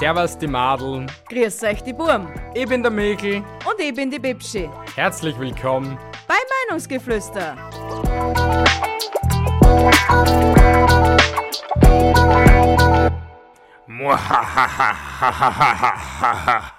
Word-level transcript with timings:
Servus 0.00 0.38
die 0.38 0.46
Madeln, 0.46 1.06
Grüß 1.28 1.62
euch 1.62 1.82
die 1.82 1.92
Burm 1.92 2.26
ich 2.54 2.66
bin 2.66 2.82
der 2.82 2.90
Mikl. 2.90 3.44
und 3.68 3.78
ich 3.78 3.92
bin 3.94 4.10
die 4.10 4.18
Bibschi 4.18 4.66
Herzlich 4.96 5.38
willkommen. 5.38 5.98
bei 6.26 6.36
Meinungsgeflüster. 6.68 7.54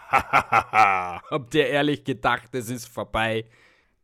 Habt 1.31 1.55
ihr 1.55 1.67
ehrlich 1.67 2.03
gedacht, 2.03 2.49
es 2.53 2.69
ist 2.69 2.87
vorbei? 2.87 3.45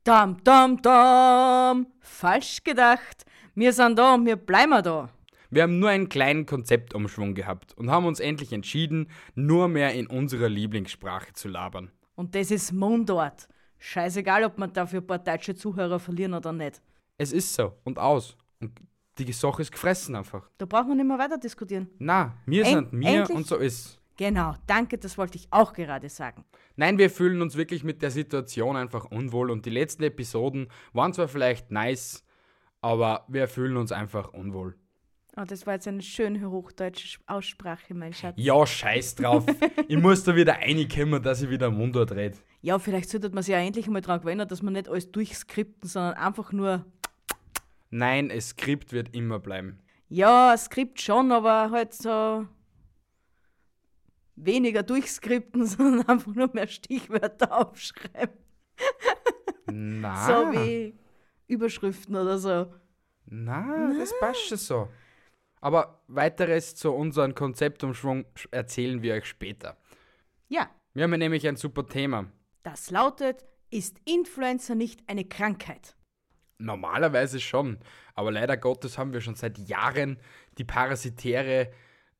Dam, 0.04 0.38
dam, 0.43 0.81
dam. 0.81 1.87
Falsch 2.00 2.64
gedacht. 2.64 3.25
Wir 3.56 3.73
sind 3.73 3.97
da 4.00 4.14
und 4.14 4.25
wir 4.25 4.36
bleiben 4.36 4.81
da. 4.84 5.09
Wir 5.50 5.64
haben 5.64 5.79
nur 5.79 5.89
einen 5.89 6.10
kleinen 6.10 6.46
Konzeptumschwung 6.46 7.33
gehabt 7.36 7.74
und 7.78 7.89
haben 7.89 8.06
uns 8.06 8.19
endlich 8.19 8.54
entschieden, 8.54 9.10
nur 9.36 9.68
mehr 9.68 9.93
in 9.93 10.07
unserer 10.07 10.50
Lieblingssprache 10.50 11.33
zu 11.33 11.47
labern. 11.47 11.92
Und 12.15 12.36
das 12.36 12.51
ist 12.51 12.71
Mundart. 12.71 13.47
Scheißegal, 13.79 14.43
ob 14.43 14.57
man 14.57 14.73
dafür 14.73 15.01
ein 15.01 15.07
paar 15.07 15.20
deutsche 15.20 15.56
Zuhörer 15.56 16.00
verlieren 16.00 16.33
oder 16.33 16.51
nicht. 16.51 16.82
Es 17.18 17.32
ist 17.32 17.54
so 17.54 17.73
und 17.83 18.00
aus. 18.00 18.36
Und 18.60 18.79
die 19.18 19.32
Sache 19.32 19.61
ist 19.61 19.71
gefressen 19.71 20.15
einfach. 20.15 20.50
Da 20.57 20.65
braucht 20.65 20.87
man 20.87 20.97
nicht 20.97 21.07
mehr 21.07 21.18
weiter 21.18 21.37
diskutieren. 21.37 21.89
Na, 22.00 22.36
wir 22.45 22.65
sind 22.65 22.92
wir 22.92 23.07
endlich- 23.07 23.36
und 23.36 23.48
so 23.48 23.56
ist. 23.57 24.00
Genau, 24.18 24.56
danke, 24.65 24.98
das 24.98 25.18
wollte 25.18 25.37
ich 25.37 25.48
auch 25.51 25.73
gerade 25.73 26.09
sagen. 26.09 26.43
Nein, 26.75 26.98
wir 26.98 27.11
fühlen 27.11 27.42
uns 27.42 27.56
wirklich 27.56 27.84
mit 27.84 28.01
der 28.01 28.09
Situation 28.09 28.75
einfach 28.75 29.06
unwohl 29.06 29.51
und 29.51 29.65
die 29.65 29.70
letzten 29.70 30.04
Episoden 30.04 30.70
waren 30.92 31.14
zwar 31.14 31.28
vielleicht 31.28 31.71
nice, 31.71 32.23
aber 32.81 33.25
wir 33.28 33.48
fühlen 33.48 33.78
uns 33.78 33.92
einfach 33.92 34.34
unwohl. 34.34 34.75
Oh, 35.40 35.44
das 35.46 35.68
war 35.68 35.76
jetzt 35.76 35.88
eine 35.88 36.02
schöne 36.02 36.50
hochdeutsche 36.50 37.20
Aussprache, 37.28 37.94
mein 37.94 38.12
Schatz. 38.12 38.34
Ja, 38.38 38.66
scheiß 38.66 39.16
drauf. 39.16 39.46
ich 39.88 39.98
muss 39.98 40.24
da 40.24 40.36
wieder 40.36 40.54
reinkommen, 40.54 41.22
dass 41.22 41.44
ich 41.44 41.50
wieder 41.52 41.70
Mundart 41.70 42.12
rede. 42.14 42.38
Ja, 42.62 42.80
vielleicht 42.80 43.10
sollte 43.12 43.30
man 43.30 43.44
sich 43.44 43.52
ja 43.54 43.60
endlich 43.60 43.86
einmal 43.86 44.02
daran 44.02 44.22
gewöhnen, 44.22 44.48
dass 44.48 44.64
man 44.64 44.74
nicht 44.74 44.90
alles 44.90 45.12
durchskripten, 45.12 45.88
sondern 45.88 46.16
einfach 46.16 46.52
nur, 46.52 46.86
Nein, 47.92 48.30
das 48.30 48.50
Skript 48.50 48.92
wird 48.94 49.14
immer 49.16 49.40
bleiben. 49.40 49.78
ja, 50.10 50.52
ein 50.52 50.58
Skript 50.58 51.00
schon, 51.02 51.32
aber 51.32 51.70
halt 51.70 51.94
so 51.94 52.48
weniger 54.36 54.82
durchskripten, 54.84 55.66
sondern 55.68 56.08
einfach 56.10 56.34
nur 56.34 56.50
mehr 56.54 56.68
Stichwörter 56.68 57.56
aufschreiben. 57.60 58.36
Na, 59.68 60.26
So 60.26 60.52
wie 60.52 60.96
Überschriften 61.48 62.16
oder 62.16 62.40
so. 62.40 62.74
na, 63.28 63.94
das 63.98 64.12
passt 64.20 64.48
schon 64.48 64.58
so. 64.58 64.90
Aber 65.61 66.03
weiteres 66.08 66.75
zu 66.75 66.91
unserem 66.94 67.33
Konzeptumschwung 67.36 68.25
erzählen 68.52 69.02
wir 69.02 69.16
euch 69.16 69.25
später. 69.25 69.77
Ja, 70.50 70.69
Wir 70.94 71.03
haben 71.03 71.11
nämlich 71.11 71.47
ein 71.47 71.55
super 71.58 71.86
Thema. 71.88 72.31
das 72.63 72.89
lautet, 72.91 73.44
ist 73.69 73.97
Influencer 74.05 74.75
nicht 74.75 75.02
eine 75.08 75.25
Krankheit? 75.25 75.95
Normalerweise 76.59 77.39
schon, 77.39 77.78
aber 78.16 78.31
leider 78.31 78.58
Gottes 78.58 78.97
haben 78.97 79.13
wir 79.13 79.22
schon 79.22 79.35
seit 79.35 79.58
Jahren 79.59 80.19
die 80.58 80.63
parasitäre 80.63 81.72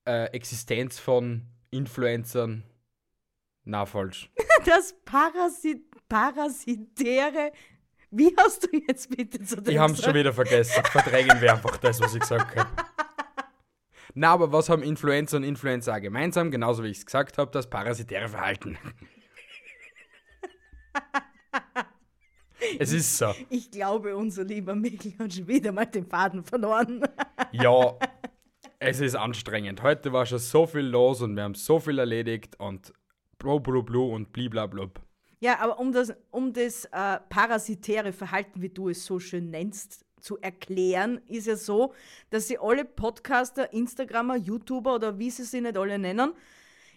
äh, 0.05 0.25
Existenz 0.31 0.99
von 0.99 1.47
Influencern. 1.71 2.63
Na, 3.63 3.85
falsch. 3.85 4.30
Das 4.65 4.95
Parasit 5.05 5.83
Parasitäre. 6.09 7.52
Wie 8.11 8.33
hast 8.38 8.63
du 8.63 8.77
jetzt 8.88 9.15
bitte 9.15 9.41
zu 9.43 9.61
dem 9.61 9.73
Ich 9.73 9.80
habe 9.80 9.93
es 9.93 10.03
schon 10.03 10.13
wieder 10.13 10.33
vergessen. 10.33 10.83
Verdrängen 10.85 11.39
wir 11.41 11.53
einfach 11.53 11.77
das, 11.77 11.99
was 12.02 12.13
ich 12.13 12.21
gesagt 12.21 12.55
habe. 12.55 12.69
Na, 14.13 14.31
aber 14.31 14.52
was 14.52 14.69
haben 14.69 14.83
Influencer 14.83 15.37
und 15.37 15.43
Influencer 15.43 15.95
auch 15.95 16.02
gemeinsam? 16.02 16.52
Genauso 16.52 16.83
wie 16.83 16.89
ich 16.89 16.99
es 16.99 17.05
gesagt 17.05 17.37
habe, 17.37 17.52
das 17.52 17.70
parasitäre 17.70 18.30
Verhalten. 18.30 18.77
es 22.80 22.93
ist 22.93 23.17
so. 23.17 23.33
Ich 23.49 23.71
glaube, 23.71 24.15
unser 24.15 24.43
lieber 24.43 24.76
Mikl 24.76 25.14
hat 25.20 25.33
schon 25.33 25.48
wieder 25.48 25.71
mal 25.71 25.86
den 25.86 26.05
Faden 26.05 26.43
verloren. 26.43 27.04
Ja, 27.54 27.98
es 28.77 28.99
ist 28.99 29.15
anstrengend. 29.15 29.82
Heute 29.82 30.11
war 30.11 30.26
schon 30.26 30.39
so 30.39 30.67
viel 30.67 30.82
los 30.82 31.21
und 31.21 31.36
wir 31.36 31.43
haben 31.43 31.53
so 31.55 31.80
viel 31.80 31.98
erledigt 31.98 32.59
und 32.59 32.93
blu 33.37 33.59
blu 33.59 33.83
blu 33.83 34.14
und 34.14 34.33
bliblablub. 34.33 34.99
Ja, 35.39 35.59
aber 35.59 35.80
um 35.80 35.92
das, 35.92 36.14
um 36.32 36.52
das 36.52 36.86
äh, 36.86 37.20
parasitäre 37.30 38.11
Verhalten, 38.11 38.61
wie 38.61 38.70
du 38.70 38.89
es 38.89 39.05
so 39.05 39.20
schön 39.20 39.49
nennst, 39.49 40.05
zu 40.27 40.38
erklären, 40.42 41.21
ist 41.27 41.48
ja 41.48 41.55
so, 41.55 41.93
dass 42.30 42.48
sie 42.49 42.60
alle 42.60 42.83
Podcaster, 42.83 43.71
Instagrammer, 43.71 44.36
YouTuber 44.36 44.95
oder 44.95 45.17
wie 45.17 45.32
sie 45.32 45.45
sie 45.45 45.61
nicht 45.61 45.77
alle 45.77 45.98
nennen, 45.98 46.33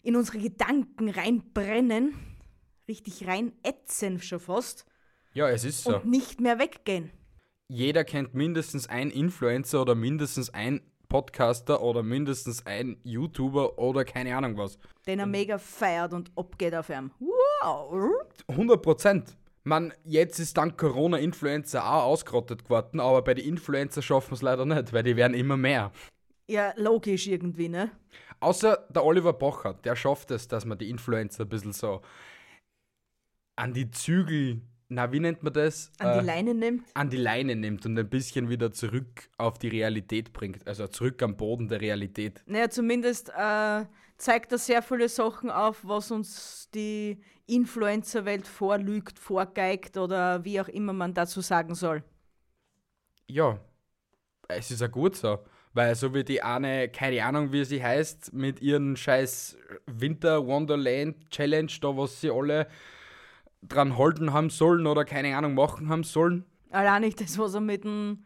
in 0.02 0.16
unsere 0.16 0.38
Gedanken 0.38 1.08
reinbrennen, 1.08 2.14
richtig 2.88 3.26
reinätzen 3.28 4.20
schon 4.20 4.40
fast 4.40 4.84
Ja, 5.32 5.48
es 5.48 5.64
ist 5.64 5.84
so. 5.84 5.96
und 5.96 6.06
nicht 6.06 6.40
mehr 6.40 6.58
weggehen. 6.58 7.10
Jeder 7.68 8.02
kennt 8.02 8.34
mindestens 8.34 8.88
einen 8.88 9.12
Influencer 9.12 9.82
oder 9.82 9.94
mindestens 9.94 10.52
ein 10.52 10.80
Podcaster 11.08 11.82
oder 11.82 12.02
mindestens 12.02 12.66
ein 12.66 12.96
YouTuber 13.04 13.78
oder 13.78 14.04
keine 14.04 14.36
Ahnung 14.36 14.56
was. 14.56 14.78
Den 15.06 15.20
er 15.20 15.26
mega 15.26 15.58
feiert 15.58 16.12
und 16.12 16.32
abgeht 16.36 16.74
auf 16.74 16.88
ihm. 16.88 17.12
Wow! 17.20 18.10
100 18.48 18.82
Prozent. 18.82 19.36
Man, 19.62 19.92
jetzt 20.04 20.38
ist 20.38 20.56
dank 20.56 20.78
Corona 20.78 21.18
Influencer 21.18 21.84
auch 21.84 22.04
ausgerottet 22.04 22.64
geworden, 22.64 22.98
aber 22.98 23.22
bei 23.22 23.34
den 23.34 23.46
Influencer 23.46 24.00
schaffen 24.00 24.30
wir 24.30 24.36
es 24.36 24.42
leider 24.42 24.64
nicht, 24.64 24.92
weil 24.92 25.02
die 25.02 25.16
werden 25.16 25.34
immer 25.34 25.56
mehr. 25.56 25.92
Ja, 26.48 26.72
logisch 26.76 27.26
irgendwie, 27.26 27.68
ne? 27.68 27.90
Außer 28.40 28.86
der 28.88 29.04
Oliver 29.04 29.34
Pocher, 29.34 29.74
der 29.74 29.96
schafft 29.96 30.30
es, 30.30 30.48
dass 30.48 30.64
man 30.64 30.78
die 30.78 30.88
Influencer 30.88 31.44
ein 31.44 31.48
bisschen 31.48 31.72
so 31.72 32.00
an 33.56 33.74
die 33.74 33.90
Zügel, 33.90 34.62
na, 34.90 35.10
wie 35.12 35.20
nennt 35.20 35.42
man 35.42 35.52
das? 35.52 35.90
An 35.98 36.08
Äh, 36.08 36.20
die 36.20 36.26
Leine 36.26 36.54
nimmt. 36.54 36.84
an 36.94 37.08
die 37.10 37.16
Leine 37.16 37.56
nimmt 37.56 37.86
und 37.86 37.98
ein 37.98 38.08
bisschen 38.10 38.48
wieder 38.50 38.72
zurück 38.72 39.28
auf 39.38 39.58
die 39.58 39.68
Realität 39.68 40.32
bringt. 40.32 40.66
Also 40.66 40.86
zurück 40.88 41.22
am 41.22 41.36
Boden 41.36 41.68
der 41.68 41.80
Realität. 41.80 42.42
Naja, 42.46 42.68
zumindest 42.68 43.30
äh, 43.30 43.84
zeigt 44.18 44.52
er 44.52 44.58
sehr 44.58 44.82
viele 44.82 45.08
Sachen 45.08 45.48
auf, 45.50 45.84
was 45.84 46.10
uns 46.10 46.68
die 46.74 47.22
Influencer-Welt 47.46 48.46
vorlügt, 48.46 49.18
vorgeigt 49.18 49.96
oder 49.96 50.44
wie 50.44 50.60
auch 50.60 50.68
immer 50.68 50.92
man 50.92 51.14
dazu 51.14 51.40
sagen 51.40 51.74
soll. 51.74 52.02
Ja, 53.28 53.58
es 54.48 54.70
ist 54.70 54.80
ja 54.80 54.88
gut 54.88 55.16
so. 55.16 55.38
Weil 55.72 55.94
so 55.94 56.12
wie 56.12 56.24
die 56.24 56.42
eine, 56.42 56.88
keine 56.88 57.24
Ahnung 57.24 57.52
wie 57.52 57.64
sie 57.64 57.80
heißt, 57.82 58.32
mit 58.32 58.60
ihren 58.60 58.96
scheiß 58.96 59.56
Winter 59.86 60.44
Wonderland 60.44 61.30
Challenge, 61.30 61.70
da 61.80 61.96
was 61.96 62.20
sie 62.20 62.30
alle 62.30 62.66
dran 63.62 63.96
halten 63.96 64.32
haben 64.32 64.50
sollen 64.50 64.86
oder 64.86 65.04
keine 65.04 65.36
Ahnung 65.36 65.54
machen 65.54 65.88
haben 65.88 66.04
sollen. 66.04 66.44
Allein 66.70 67.02
nicht 67.02 67.20
das, 67.20 67.38
was 67.38 67.54
er 67.54 67.60
mit 67.60 67.84
dem 67.84 68.24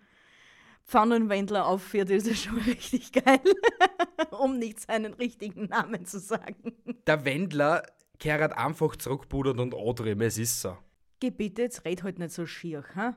Pfannenwendler 0.84 1.66
aufführt, 1.66 2.10
ist 2.10 2.26
ja 2.26 2.34
schon 2.34 2.58
richtig 2.66 3.12
geil. 3.12 3.40
um 4.30 4.58
nicht 4.58 4.80
seinen 4.80 5.14
richtigen 5.14 5.66
Namen 5.66 6.06
zu 6.06 6.18
sagen. 6.18 6.72
Der 7.06 7.24
Wendler 7.24 7.84
kehrt 8.18 8.56
einfach 8.56 8.96
zurückpudert 8.96 9.58
und 9.58 9.74
andrehen, 9.74 10.20
es 10.20 10.38
ist 10.38 10.60
so. 10.60 10.76
Geh 11.20 11.30
bitte, 11.30 11.62
jetzt 11.62 11.84
red 11.84 12.02
halt 12.02 12.18
nicht 12.18 12.32
so 12.32 12.46
schier, 12.46 12.84
ha? 12.94 13.16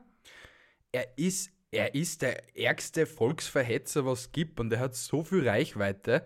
er 0.92 1.18
ist, 1.18 1.50
er 1.70 1.94
ist 1.94 2.22
der 2.22 2.56
ärgste 2.56 3.06
Volksverhetzer, 3.06 4.06
was 4.06 4.20
es 4.20 4.32
gibt 4.32 4.60
und 4.60 4.72
er 4.72 4.80
hat 4.80 4.94
so 4.94 5.22
viel 5.22 5.46
Reichweite, 5.48 6.24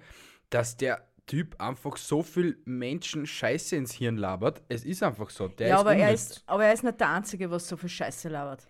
dass 0.50 0.76
der 0.76 1.06
Typ 1.26 1.60
einfach 1.60 1.96
so 1.96 2.22
viel 2.22 2.58
Menschen 2.64 3.26
Scheiße 3.26 3.76
ins 3.76 3.92
Hirn 3.92 4.16
labert. 4.16 4.62
Es 4.68 4.84
ist 4.84 5.02
einfach 5.02 5.30
so. 5.30 5.48
Der 5.48 5.68
ja, 5.68 5.74
ist 5.76 5.80
aber 5.80 5.94
er, 5.94 6.12
ist, 6.12 6.42
aber 6.46 6.64
er 6.64 6.72
ist 6.72 6.82
nicht 6.82 7.00
der 7.00 7.10
Einzige, 7.10 7.50
was 7.50 7.68
so 7.68 7.76
viel 7.76 7.88
Scheiße 7.88 8.28
labert. 8.28 8.66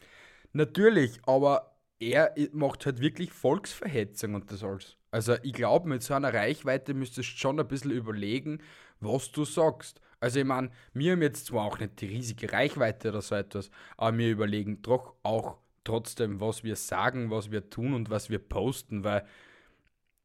Natürlich, 0.52 1.18
aber 1.26 1.76
er 1.98 2.34
macht 2.52 2.84
halt 2.84 3.00
wirklich 3.00 3.32
Volksverhetzung 3.32 4.34
und 4.34 4.50
das 4.50 4.62
alles. 4.62 4.96
Also 5.10 5.36
ich 5.42 5.52
glaube, 5.52 5.88
mit 5.88 6.02
so 6.02 6.14
einer 6.14 6.32
Reichweite 6.32 6.94
müsstest 6.94 7.30
du 7.30 7.36
schon 7.36 7.60
ein 7.60 7.68
bisschen 7.68 7.90
überlegen, 7.90 8.60
was 9.00 9.30
du 9.30 9.44
sagst. 9.44 10.00
Also 10.20 10.40
ich 10.40 10.46
meine, 10.46 10.70
wir 10.94 11.12
haben 11.12 11.22
jetzt 11.22 11.46
zwar 11.46 11.64
auch 11.64 11.78
nicht 11.78 12.00
die 12.00 12.06
riesige 12.06 12.52
Reichweite 12.52 13.08
oder 13.08 13.22
so 13.22 13.34
etwas, 13.34 13.70
aber 13.96 14.16
wir 14.18 14.30
überlegen 14.30 14.80
doch 14.82 15.14
auch 15.22 15.58
trotzdem, 15.84 16.40
was 16.40 16.64
wir 16.64 16.76
sagen, 16.76 17.30
was 17.30 17.50
wir 17.50 17.68
tun 17.68 17.94
und 17.94 18.08
was 18.10 18.30
wir 18.30 18.38
posten, 18.38 19.04
weil 19.04 19.26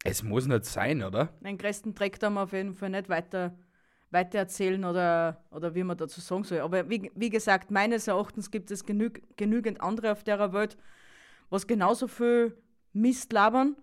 es 0.07 0.23
muss 0.23 0.47
nicht 0.47 0.65
sein, 0.65 1.03
oder? 1.03 1.25
Den 1.41 1.57
größten 1.57 1.93
Dreck 1.93 2.17
da 2.19 2.29
wir 2.29 2.43
auf 2.43 2.53
jeden 2.53 2.73
Fall 2.73 2.89
nicht 2.89 3.09
weiter, 3.09 3.53
weiter 4.09 4.39
erzählen 4.39 4.85
oder, 4.85 5.43
oder 5.51 5.75
wie 5.75 5.83
man 5.83 5.97
dazu 5.97 6.21
sagen 6.21 6.45
soll. 6.45 6.59
Aber 6.59 6.89
wie, 6.89 7.11
wie 7.13 7.29
gesagt, 7.29 7.71
meines 7.71 8.07
Erachtens 8.07 8.49
gibt 8.49 8.71
es 8.71 8.85
genüg, 8.85 9.21
genügend 9.35 9.81
andere 9.81 10.13
auf 10.13 10.23
der 10.23 10.53
Welt, 10.53 10.77
was 11.49 11.67
genauso 11.67 12.07
viel 12.07 12.57
Mist 12.93 13.33
labern, 13.33 13.75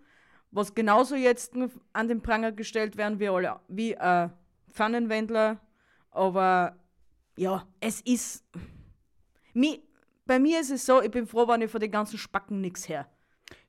was 0.51 0.75
genauso 0.75 1.15
jetzt 1.15 1.55
an 1.93 2.09
den 2.09 2.23
Pranger 2.23 2.53
gestellt 2.53 2.97
werden 2.97 3.21
wie 3.21 3.29
alle, 3.29 3.61
wie 3.69 3.93
äh, 3.93 4.31
Pfannenwendler. 4.73 5.61
Aber 6.11 6.77
ja, 7.37 7.67
es 7.81 8.01
ist. 8.01 8.45
Mi, 9.53 9.83
bei 10.25 10.39
mir 10.39 10.61
ist 10.61 10.71
es 10.71 10.87
so, 10.87 11.03
ich 11.03 11.11
bin 11.11 11.27
froh, 11.27 11.47
wenn 11.49 11.61
ich 11.61 11.71
von 11.71 11.81
den 11.81 11.91
ganzen 11.91 12.17
Spacken 12.17 12.63
nichts 12.63 12.89
her. 12.89 13.09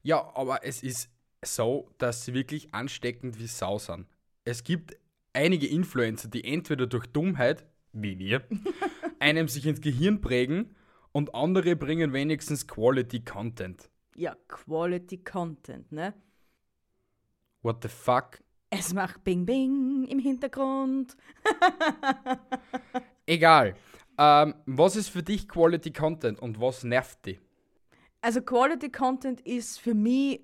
Ja, 0.03 0.31
aber 0.35 0.63
es 0.63 0.81
ist 0.83 1.09
so, 1.43 1.89
dass 1.97 2.25
sie 2.25 2.33
wirklich 2.33 2.73
ansteckend 2.73 3.39
wie 3.39 3.47
Sau 3.47 3.77
sind. 3.77 4.07
Es 4.43 4.63
gibt 4.63 4.97
einige 5.33 5.67
Influencer, 5.67 6.27
die 6.29 6.43
entweder 6.43 6.87
durch 6.87 7.05
Dummheit, 7.07 7.65
wie 7.91 8.17
wir, 8.19 8.43
einem 9.19 9.47
sich 9.47 9.65
ins 9.65 9.81
Gehirn 9.81 10.21
prägen 10.21 10.75
und 11.11 11.33
andere 11.33 11.75
bringen 11.75 12.13
wenigstens 12.13 12.67
Quality 12.67 13.23
Content. 13.23 13.89
Ja, 14.15 14.35
Quality 14.47 15.23
Content, 15.23 15.91
ne? 15.91 16.13
What 17.61 17.83
the 17.83 17.89
fuck? 17.89 18.39
Es 18.69 18.93
macht 18.93 19.23
Bing 19.23 19.45
Bing 19.45 20.05
im 20.05 20.19
Hintergrund. 20.19 21.15
Egal. 23.25 23.75
Ähm, 24.17 24.55
was 24.65 24.95
ist 24.95 25.09
für 25.09 25.23
dich 25.23 25.47
Quality 25.47 25.91
Content 25.91 26.39
und 26.39 26.59
was 26.59 26.83
nervt 26.83 27.25
dich? 27.25 27.39
Also 28.21 28.41
Quality 28.41 28.91
Content 28.91 29.41
ist 29.41 29.79
für 29.79 29.93
mich, 29.93 30.41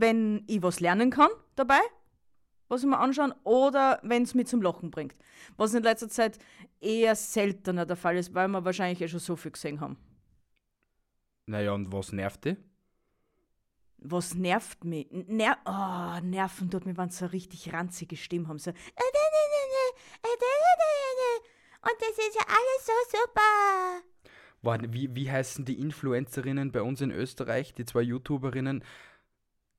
wenn 0.00 0.44
ich 0.46 0.62
was 0.62 0.80
lernen 0.80 1.10
kann 1.10 1.30
dabei, 1.56 1.80
was 2.68 2.82
ich 2.82 2.88
mir 2.88 2.98
anschauen, 2.98 3.32
oder 3.44 4.00
wenn 4.02 4.22
es 4.22 4.34
mich 4.34 4.46
zum 4.46 4.62
Lachen 4.62 4.90
bringt. 4.90 5.16
Was 5.56 5.74
in 5.74 5.82
letzter 5.82 6.08
Zeit 6.08 6.38
eher 6.80 7.16
seltener 7.16 7.86
der 7.86 7.96
Fall 7.96 8.16
ist, 8.16 8.34
weil 8.34 8.48
wir 8.48 8.64
wahrscheinlich 8.64 9.00
eh 9.00 9.08
schon 9.08 9.20
so 9.20 9.36
viel 9.36 9.52
gesehen 9.52 9.80
haben. 9.80 9.96
Naja, 11.46 11.72
und 11.72 11.90
was 11.92 12.12
nervt 12.12 12.44
dich? 12.44 12.56
Was 14.00 14.34
nervt 14.34 14.84
mich? 14.84 15.08
Ner 15.10 15.56
oh, 15.64 16.24
nerven 16.24 16.70
tut 16.70 16.86
mir, 16.86 16.96
wenn 16.96 17.10
sie 17.10 17.18
so 17.18 17.26
richtig 17.26 17.72
ranzige 17.72 18.16
Stimme 18.16 18.46
haben. 18.46 18.58
So, 18.58 18.70
und 21.80 21.96
das 22.00 22.10
ist 22.10 22.34
ja 22.34 22.42
alles 22.46 22.86
so 22.86 22.92
super. 23.10 24.02
Boah, 24.60 24.78
wie, 24.92 25.14
wie 25.14 25.30
heißen 25.30 25.64
die 25.64 25.78
Influencerinnen 25.78 26.72
bei 26.72 26.82
uns 26.82 27.00
in 27.00 27.10
Österreich, 27.10 27.74
die 27.74 27.84
zwei 27.84 28.02
YouTuberinnen? 28.02 28.84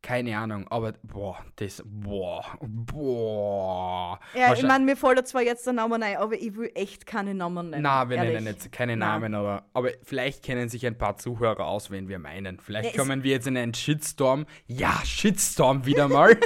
Keine 0.02 0.38
Ahnung, 0.38 0.66
aber 0.70 0.94
boah, 1.04 1.38
das, 1.58 1.84
boah, 1.86 2.44
boah. 2.62 4.18
Ja, 4.34 4.54
ich 4.54 4.64
meine, 4.64 4.86
mir 4.86 4.96
fällt 4.96 5.28
zwar 5.28 5.42
jetzt 5.42 5.66
der 5.66 5.74
Name 5.74 5.96
ein, 6.02 6.16
aber 6.18 6.36
ich 6.36 6.56
will 6.56 6.72
echt 6.74 7.06
keine 7.06 7.34
Namen 7.34 7.72
nennen. 7.72 7.84
Na, 7.84 8.10
wir 8.10 8.16
ehrlich. 8.18 8.34
nennen 8.36 8.48
jetzt 8.48 8.72
keine 8.72 8.96
Na. 8.96 9.08
Namen, 9.20 9.36
aber, 9.36 9.66
aber 9.74 9.90
vielleicht 10.04 10.44
kennen 10.44 10.70
sich 10.70 10.86
ein 10.88 10.98
paar 10.98 11.18
Zuhörer 11.18 11.66
aus, 11.66 11.92
wen 11.92 12.08
wir 12.08 12.18
meinen. 12.18 12.60
Vielleicht 12.60 12.92
es- 12.92 12.98
kommen 12.98 13.24
wir 13.24 13.32
jetzt 13.32 13.48
in 13.48 13.58
einen 13.58 13.74
Shitstorm. 13.74 14.46
Ja, 14.68 15.02
Shitstorm 15.04 15.86
wieder 15.86 16.08
mal. 16.08 16.38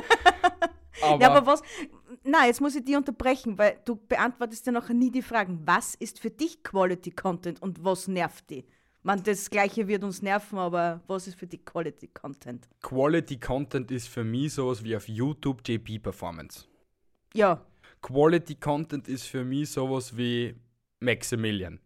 aber, 1.03 1.21
Ja, 1.21 1.29
aber 1.31 1.45
was? 1.45 1.61
Na, 2.23 2.45
jetzt 2.47 2.59
muss 2.59 2.75
ich 2.75 2.83
dich 2.85 2.95
unterbrechen, 2.95 3.57
weil 3.59 3.77
du 3.85 3.95
beantwortest 3.97 4.65
ja 4.65 4.71
nachher 4.71 4.93
nie 4.95 5.11
die 5.11 5.21
Fragen. 5.21 5.61
Was 5.65 5.93
ist 5.93 6.19
für 6.19 6.31
dich 6.31 6.63
Quality 6.63 7.11
Content 7.11 7.61
und 7.61 7.83
was 7.83 8.07
nervt 8.07 8.49
dich? 8.49 8.65
Man, 9.03 9.21
das 9.21 9.49
Gleiche 9.49 9.87
wird 9.87 10.03
uns 10.03 10.21
nerven, 10.21 10.57
aber 10.57 11.01
was 11.07 11.27
ist 11.27 11.37
für 11.37 11.45
dich 11.45 11.65
Quality 11.65 12.07
Content? 12.07 12.69
Quality 12.81 13.37
Content 13.37 13.91
ist 13.91 14.07
für 14.07 14.23
mich 14.23 14.53
sowas 14.53 14.83
wie 14.83 14.95
auf 14.95 15.07
YouTube 15.09 15.61
JP 15.67 15.99
Performance. 15.99 16.65
Ja, 17.33 17.65
Quality 18.01 18.55
Content 18.55 19.07
ist 19.07 19.25
für 19.25 19.43
mich 19.43 19.71
sowas 19.71 20.15
wie 20.15 20.55
Maximilian. 20.99 21.79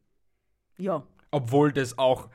ja. 0.78 1.06
Obwohl 1.30 1.74
das 1.74 1.98
auch 1.98 2.30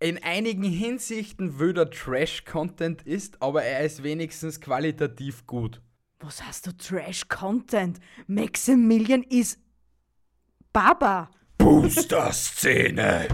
in 0.00 0.22
einigen 0.22 0.62
Hinsichten 0.62 1.58
wöder 1.60 1.90
Trash-Content 1.90 3.02
ist, 3.02 3.42
aber 3.42 3.62
er 3.64 3.84
ist 3.84 4.02
wenigstens 4.02 4.60
qualitativ 4.60 5.46
gut. 5.46 5.82
Was 6.20 6.42
hast 6.42 6.66
du 6.66 6.72
Trash 6.76 7.28
Content? 7.28 8.00
Maximilian 8.26 9.22
ist 9.24 9.60
Baba. 10.72 11.30
Booster-Szene! 11.58 13.28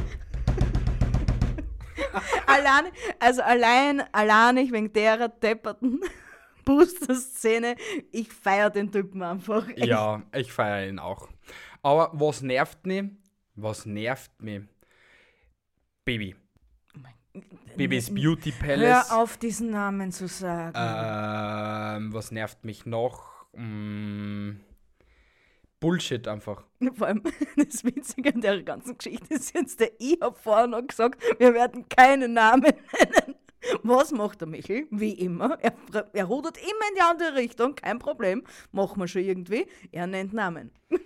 allein, 2.46 2.84
also 3.18 3.42
allein, 3.42 4.02
allein 4.12 4.56
ich 4.58 4.72
wegen 4.72 4.92
der 4.92 5.28
depperten 5.28 6.00
Booster-Szene, 6.64 7.76
ich 8.10 8.32
feier 8.32 8.70
den 8.70 8.90
Typen 8.90 9.22
einfach. 9.22 9.68
Echt. 9.68 9.86
Ja, 9.86 10.22
ich 10.34 10.52
feiere 10.52 10.88
ihn 10.88 10.98
auch. 10.98 11.28
Aber 11.82 12.10
was 12.14 12.40
nervt 12.42 12.86
mich? 12.86 13.04
Was 13.54 13.84
nervt 13.86 14.30
mich? 14.40 14.62
Baby. 16.04 16.34
Babys 17.76 18.14
Beauty 18.14 18.52
Palace. 18.52 19.10
Hör 19.10 19.22
auf, 19.22 19.36
diesen 19.36 19.70
Namen 19.70 20.12
zu 20.12 20.28
sagen. 20.28 20.76
Ähm, 20.76 22.12
was 22.12 22.30
nervt 22.30 22.64
mich 22.64 22.86
noch? 22.86 23.46
Mm, 23.54 24.52
Bullshit 25.84 26.26
einfach. 26.28 26.64
Vor 26.94 27.06
allem 27.06 27.22
das 27.56 27.84
Witzige 27.84 28.34
an 28.34 28.40
der 28.40 28.62
ganzen 28.62 28.96
Geschichte 28.96 29.34
ist 29.34 29.54
jetzt, 29.54 29.80
der 29.80 29.90
ich 29.98 30.18
habe 30.22 30.34
vorher 30.38 30.66
noch 30.66 30.86
gesagt, 30.86 31.22
wir 31.38 31.52
werden 31.52 31.86
keine 31.88 32.26
Namen 32.28 32.62
nennen. 32.62 33.34
Was 33.82 34.10
macht 34.12 34.40
der 34.40 34.48
Michel? 34.48 34.86
Wie 34.90 35.12
immer. 35.12 35.58
Er, 35.60 35.74
er 36.12 36.24
rudert 36.24 36.56
immer 36.58 36.88
in 36.90 36.94
die 36.96 37.00
andere 37.02 37.34
Richtung, 37.36 37.74
kein 37.74 37.98
Problem. 37.98 38.44
Machen 38.72 38.98
wir 39.00 39.08
schon 39.08 39.22
irgendwie. 39.24 39.66
Er 39.92 40.06
nennt 40.06 40.32
Namen. 40.32 40.70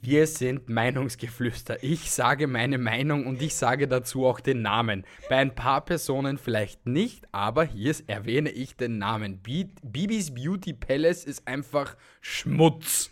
Wir 0.00 0.28
sind 0.28 0.68
Meinungsgeflüster. 0.68 1.82
Ich 1.82 2.12
sage 2.12 2.46
meine 2.46 2.78
Meinung 2.78 3.26
und 3.26 3.42
ich 3.42 3.56
sage 3.56 3.88
dazu 3.88 4.24
auch 4.24 4.38
den 4.38 4.62
Namen. 4.62 5.04
Bei 5.28 5.36
ein 5.38 5.52
paar 5.56 5.84
Personen 5.84 6.38
vielleicht 6.38 6.86
nicht, 6.86 7.24
aber 7.32 7.64
hier 7.64 7.92
erwähne 8.06 8.50
ich 8.50 8.76
den 8.76 8.98
Namen. 8.98 9.42
Bi- 9.42 9.72
Bibis 9.82 10.32
Beauty 10.32 10.74
Palace 10.74 11.24
ist 11.24 11.48
einfach 11.48 11.96
Schmutz. 12.20 13.10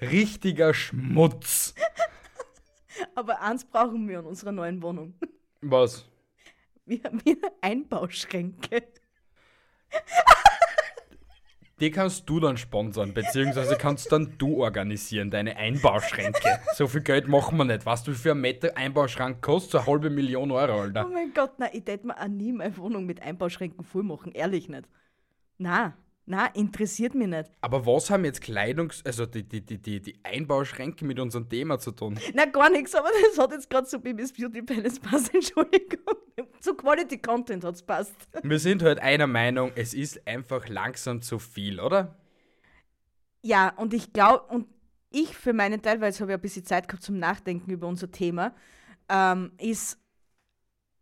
Richtiger 0.00 0.74
Schmutz. 0.74 1.74
Aber 3.14 3.40
eins 3.42 3.64
brauchen 3.64 4.08
wir 4.08 4.20
in 4.20 4.26
unserer 4.26 4.52
neuen 4.52 4.82
Wohnung. 4.82 5.14
Was? 5.60 6.06
Wir 6.84 7.02
haben 7.04 7.20
hier 7.24 7.36
Einbauschränke. 7.60 8.82
Die 11.78 11.90
kannst 11.90 12.26
du 12.30 12.40
dann 12.40 12.56
sponsern, 12.56 13.12
beziehungsweise 13.12 13.76
kannst 13.76 14.10
dann 14.10 14.38
du 14.38 14.62
organisieren, 14.62 15.30
deine 15.30 15.56
Einbauschränke. 15.56 16.58
So 16.74 16.86
viel 16.86 17.02
Geld 17.02 17.28
machen 17.28 17.58
wir 17.58 17.64
nicht. 17.66 17.84
Weißt 17.84 18.06
du, 18.06 18.12
wie 18.12 18.16
viel 18.16 18.30
ein 18.30 18.40
Meter 18.40 18.74
Einbauschrank 18.78 19.42
kostet? 19.42 19.72
So 19.72 19.78
eine 19.78 19.86
halbe 19.88 20.08
Million 20.08 20.50
Euro, 20.52 20.72
Oh 20.78 20.80
Alter. 20.80 21.06
mein 21.06 21.34
Gott, 21.34 21.58
nein, 21.58 21.70
ich 21.74 21.84
tät 21.84 22.02
mir 22.04 22.18
auch 22.18 22.28
nie 22.28 22.52
meine 22.52 22.74
Wohnung 22.78 23.04
mit 23.04 23.20
Einbauschränken 23.20 23.84
voll 23.84 24.04
machen. 24.04 24.32
Ehrlich 24.32 24.70
nicht. 24.70 24.88
Na, 25.58 25.94
na, 26.28 26.46
interessiert 26.46 27.14
mich 27.14 27.28
nicht. 27.28 27.48
Aber 27.60 27.86
was 27.86 28.10
haben 28.10 28.24
jetzt 28.24 28.42
Kleidungs-, 28.42 29.04
also 29.06 29.26
die, 29.26 29.44
die, 29.44 29.64
die, 29.64 29.78
die, 29.78 30.00
die 30.00 30.18
Einbauschränke 30.24 31.04
mit 31.04 31.20
unserem 31.20 31.48
Thema 31.48 31.78
zu 31.78 31.92
tun? 31.92 32.18
Na, 32.34 32.46
gar 32.46 32.68
nichts, 32.68 32.96
aber 32.96 33.08
das 33.28 33.38
hat 33.38 33.52
jetzt 33.52 33.70
gerade 33.70 33.86
zu 33.86 34.00
Bibis 34.00 34.32
Beauty 34.32 34.62
Palace 34.62 34.98
passt, 34.98 35.32
Entschuldigung. 35.34 36.16
Zu 36.60 36.74
Quality 36.74 37.18
Content 37.18 37.62
hat's 37.62 37.80
passt. 37.80 38.14
Wir 38.42 38.58
sind 38.58 38.82
halt 38.82 38.98
einer 38.98 39.28
Meinung, 39.28 39.70
es 39.76 39.94
ist 39.94 40.26
einfach 40.26 40.68
langsam 40.68 41.22
zu 41.22 41.38
viel, 41.38 41.78
oder? 41.78 42.16
Ja, 43.42 43.68
und 43.76 43.94
ich 43.94 44.12
glaube, 44.12 44.52
und 44.52 44.66
ich 45.10 45.36
für 45.36 45.52
meinen 45.52 45.80
Teil, 45.80 46.00
weil 46.00 46.08
jetzt 46.08 46.20
habe 46.20 46.32
ich 46.32 46.38
ein 46.38 46.40
bisschen 46.40 46.64
Zeit 46.64 46.88
gehabt 46.88 47.04
zum 47.04 47.20
Nachdenken 47.20 47.70
über 47.70 47.86
unser 47.86 48.10
Thema, 48.10 48.52
ähm, 49.08 49.52
ist, 49.58 49.96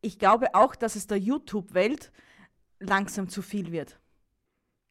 ich 0.02 0.18
glaube 0.18 0.54
auch, 0.54 0.76
dass 0.76 0.96
es 0.96 1.06
der 1.06 1.18
YouTube-Welt 1.18 2.12
langsam 2.78 3.30
zu 3.30 3.40
viel 3.40 3.72
wird. 3.72 3.98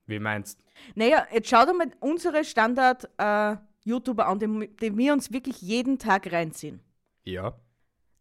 Wie 0.06 0.20
meinst 0.20 0.60
Naja, 0.96 1.26
jetzt 1.32 1.50
schau 1.50 1.66
dir 1.66 1.74
mal 1.74 1.92
unsere 2.00 2.44
Standard-YouTuber 2.44 4.28
an, 4.28 4.40
die, 4.40 4.98
wir 4.98 5.14
uns 5.14 5.32
wirklich 5.32 5.62
jeden 5.62 5.98
Tag 5.98 6.32
reinziehen. 6.32 6.82
Ja. 7.24 7.56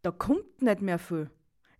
Da 0.03 0.11
kommt 0.11 0.63
nicht 0.63 0.81
mehr 0.81 0.99
viel. 0.99 1.31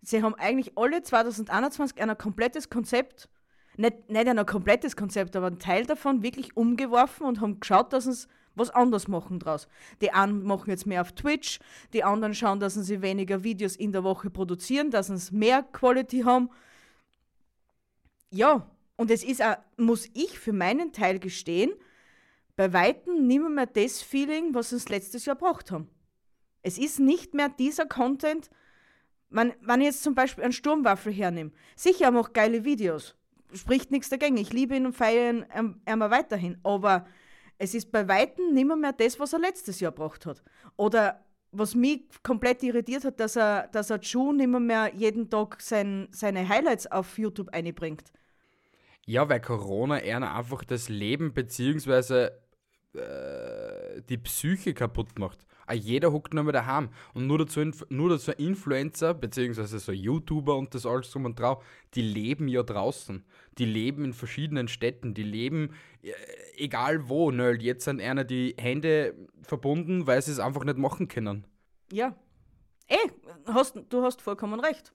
Sie 0.01 0.21
haben 0.21 0.35
eigentlich 0.35 0.77
alle 0.77 1.01
2021 1.01 2.01
ein 2.01 2.17
komplettes 2.17 2.69
Konzept, 2.69 3.29
nicht, 3.77 4.09
nicht 4.09 4.27
ein 4.27 4.45
komplettes 4.45 4.95
Konzept, 4.95 5.35
aber 5.35 5.47
einen 5.47 5.59
Teil 5.59 5.85
davon 5.85 6.21
wirklich 6.21 6.55
umgeworfen 6.57 7.25
und 7.25 7.39
haben 7.39 7.59
geschaut, 7.59 7.93
dass 7.93 8.03
sie 8.03 8.27
was 8.55 8.69
anderes 8.69 9.07
machen 9.07 9.39
draus. 9.39 9.67
Die 10.01 10.11
einen 10.11 10.43
machen 10.43 10.69
jetzt 10.69 10.85
mehr 10.85 11.01
auf 11.01 11.13
Twitch, 11.13 11.59
die 11.93 12.03
anderen 12.03 12.35
schauen, 12.35 12.59
dass 12.59 12.75
sie 12.75 13.01
weniger 13.01 13.43
Videos 13.43 13.75
in 13.75 13.91
der 13.91 14.03
Woche 14.03 14.29
produzieren, 14.29 14.91
dass 14.91 15.07
sie 15.07 15.35
mehr 15.35 15.63
Quality 15.63 16.21
haben. 16.21 16.49
Ja, 18.29 18.67
und 18.95 19.11
es 19.11 19.23
ist 19.23 19.41
auch, 19.41 19.57
muss 19.77 20.09
ich 20.13 20.39
für 20.39 20.53
meinen 20.53 20.91
Teil 20.91 21.19
gestehen, 21.19 21.71
bei 22.55 22.71
Weitem 22.73 23.25
nicht 23.27 23.41
mehr 23.41 23.65
das 23.65 24.01
Feeling, 24.01 24.53
was 24.53 24.73
uns 24.73 24.89
letztes 24.89 25.25
Jahr 25.25 25.35
gebracht 25.35 25.71
haben. 25.71 25.89
Es 26.61 26.77
ist 26.77 26.99
nicht 26.99 27.33
mehr 27.33 27.49
dieser 27.49 27.85
Content, 27.85 28.49
wenn, 29.29 29.53
wenn 29.61 29.81
ich 29.81 29.87
jetzt 29.87 30.03
zum 30.03 30.13
Beispiel 30.13 30.43
einen 30.43 30.53
Sturmwaffel 30.53 31.11
hernehme. 31.11 31.51
Sicher 31.75 32.05
haben 32.05 32.17
auch 32.17 32.33
geile 32.33 32.63
Videos. 32.63 33.15
Spricht 33.53 33.91
nichts 33.91 34.09
dagegen. 34.09 34.37
Ich 34.37 34.53
liebe 34.53 34.75
ihn 34.75 34.85
und 34.85 34.95
feiere 34.95 35.29
ihn 35.31 35.45
ähm, 35.53 35.81
immer 35.85 36.11
weiterhin. 36.11 36.57
Aber 36.63 37.05
es 37.57 37.73
ist 37.73 37.91
bei 37.91 38.07
Weitem 38.07 38.53
nicht 38.53 38.65
mehr, 38.65 38.93
das, 38.93 39.19
was 39.19 39.33
er 39.33 39.39
letztes 39.39 39.79
Jahr 39.79 39.91
gebracht 39.91 40.25
hat. 40.25 40.43
Oder 40.77 41.25
was 41.51 41.75
mich 41.75 42.03
komplett 42.23 42.63
irritiert 42.63 43.05
hat, 43.05 43.19
dass 43.19 43.35
er, 43.35 43.67
dass 43.67 43.89
er 43.89 43.99
Ju 43.99 44.33
nicht 44.33 44.47
mehr, 44.47 44.59
mehr 44.59 44.91
jeden 44.93 45.29
Tag 45.29 45.61
sein, 45.61 46.07
seine 46.11 46.47
Highlights 46.47 46.91
auf 46.91 47.17
YouTube 47.17 47.49
einbringt. 47.49 48.11
Ja, 49.05 49.27
weil 49.27 49.41
Corona 49.41 49.99
eher 49.99 50.35
einfach 50.35 50.63
das 50.63 50.89
Leben 50.89 51.33
beziehungsweise 51.33 52.39
äh, 52.93 54.01
die 54.07 54.17
Psyche 54.17 54.73
kaputt 54.73 55.19
macht. 55.19 55.45
Auch 55.65 55.73
jeder 55.73 56.11
huckt 56.11 56.33
nur 56.33 56.43
mehr 56.43 56.53
daheim. 56.53 56.89
Und 57.13 57.27
nur 57.27 57.39
dazu, 57.39 57.69
nur 57.89 58.09
dazu 58.09 58.31
Influencer, 58.31 59.13
beziehungsweise 59.13 59.79
so 59.79 59.91
YouTuber 59.91 60.55
und 60.57 60.73
das 60.75 60.85
alles 60.85 61.09
drum 61.11 61.25
und 61.25 61.39
drauf, 61.39 61.63
die 61.93 62.01
leben 62.01 62.47
ja 62.47 62.63
draußen. 62.63 63.25
Die 63.57 63.65
leben 63.65 64.05
in 64.05 64.13
verschiedenen 64.13 64.67
Städten. 64.67 65.13
Die 65.13 65.23
leben 65.23 65.73
äh, 66.01 66.11
egal 66.55 67.09
wo. 67.09 67.31
Nö, 67.31 67.53
jetzt 67.53 67.85
sind 67.85 68.01
einer 68.01 68.23
die 68.23 68.55
Hände 68.57 69.15
verbunden, 69.41 70.07
weil 70.07 70.21
sie 70.21 70.31
es 70.31 70.39
einfach 70.39 70.63
nicht 70.63 70.77
machen 70.77 71.07
können. 71.07 71.45
Ja. 71.91 72.15
Eh, 72.87 72.97
hast, 73.47 73.79
du 73.89 74.03
hast 74.03 74.21
vollkommen 74.21 74.59
recht. 74.59 74.93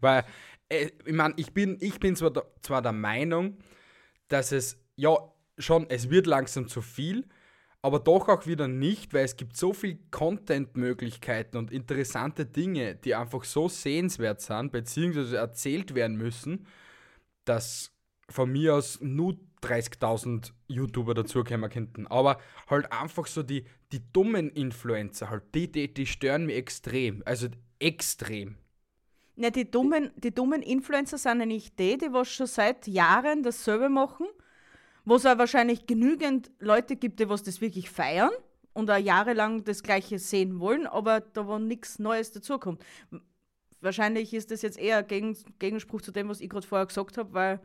Weil, 0.00 0.24
ich 0.68 1.12
meine, 1.12 1.34
ich 1.36 1.52
bin, 1.52 1.76
ich 1.80 2.00
bin 2.00 2.16
zwar, 2.16 2.30
der, 2.30 2.46
zwar 2.62 2.82
der 2.82 2.92
Meinung, 2.92 3.58
dass 4.28 4.52
es, 4.52 4.78
ja, 4.96 5.16
schon, 5.58 5.88
es 5.88 6.10
wird 6.10 6.26
langsam 6.26 6.68
zu 6.68 6.82
viel, 6.82 7.26
aber 7.82 8.00
doch 8.00 8.28
auch 8.28 8.46
wieder 8.46 8.66
nicht, 8.66 9.12
weil 9.12 9.24
es 9.24 9.36
gibt 9.36 9.56
so 9.56 9.74
viel 9.74 9.98
Content-Möglichkeiten 10.10 11.58
und 11.58 11.70
interessante 11.70 12.46
Dinge, 12.46 12.94
die 12.94 13.14
einfach 13.14 13.44
so 13.44 13.68
sehenswert 13.68 14.40
sind, 14.40 14.72
beziehungsweise 14.72 15.36
erzählt 15.36 15.94
werden 15.94 16.16
müssen, 16.16 16.66
dass 17.44 17.92
von 18.30 18.50
mir 18.50 18.74
aus 18.74 19.00
nur 19.02 19.36
30.000 19.62 20.52
YouTuber 20.68 21.14
dazukommen 21.14 21.70
könnten. 21.70 22.06
Aber 22.06 22.38
halt 22.68 22.90
einfach 22.90 23.26
so 23.26 23.42
die, 23.42 23.64
die 23.92 24.00
dummen 24.12 24.50
Influencer, 24.50 25.30
halt, 25.30 25.54
die, 25.54 25.70
die, 25.70 25.92
die 25.92 26.06
stören 26.06 26.46
mich 26.46 26.56
extrem. 26.56 27.22
Also 27.26 27.48
extrem. 27.78 28.56
Ja, 29.36 29.50
die 29.50 29.68
dummen, 29.68 30.10
die 30.16 30.32
dummen 30.32 30.62
Influencer 30.62 31.18
sind 31.18 31.40
ja 31.40 31.46
nicht 31.46 31.78
die, 31.78 31.98
die 31.98 32.12
was 32.12 32.28
schon 32.28 32.46
seit 32.46 32.86
Jahren 32.86 33.42
dasselbe 33.42 33.88
machen, 33.88 34.26
wo 35.04 35.16
es 35.16 35.26
auch 35.26 35.38
wahrscheinlich 35.38 35.86
genügend 35.86 36.50
Leute 36.60 36.96
gibt, 36.96 37.18
die 37.18 37.28
was 37.28 37.42
das 37.42 37.60
wirklich 37.60 37.90
feiern 37.90 38.30
und 38.74 38.90
auch 38.90 38.98
jahrelang 38.98 39.64
das 39.64 39.82
Gleiche 39.82 40.18
sehen 40.18 40.60
wollen, 40.60 40.86
aber 40.86 41.20
da 41.20 41.46
wo 41.46 41.58
nichts 41.58 41.98
Neues 41.98 42.30
dazukommt. 42.32 42.84
Wahrscheinlich 43.80 44.32
ist 44.32 44.50
das 44.50 44.62
jetzt 44.62 44.78
eher 44.78 44.98
ein 44.98 45.36
Gegenspruch 45.58 46.00
zu 46.00 46.12
dem, 46.12 46.28
was 46.28 46.40
ich 46.40 46.48
gerade 46.48 46.66
vorher 46.66 46.86
gesagt 46.86 47.18
habe, 47.18 47.32
weil 47.32 47.60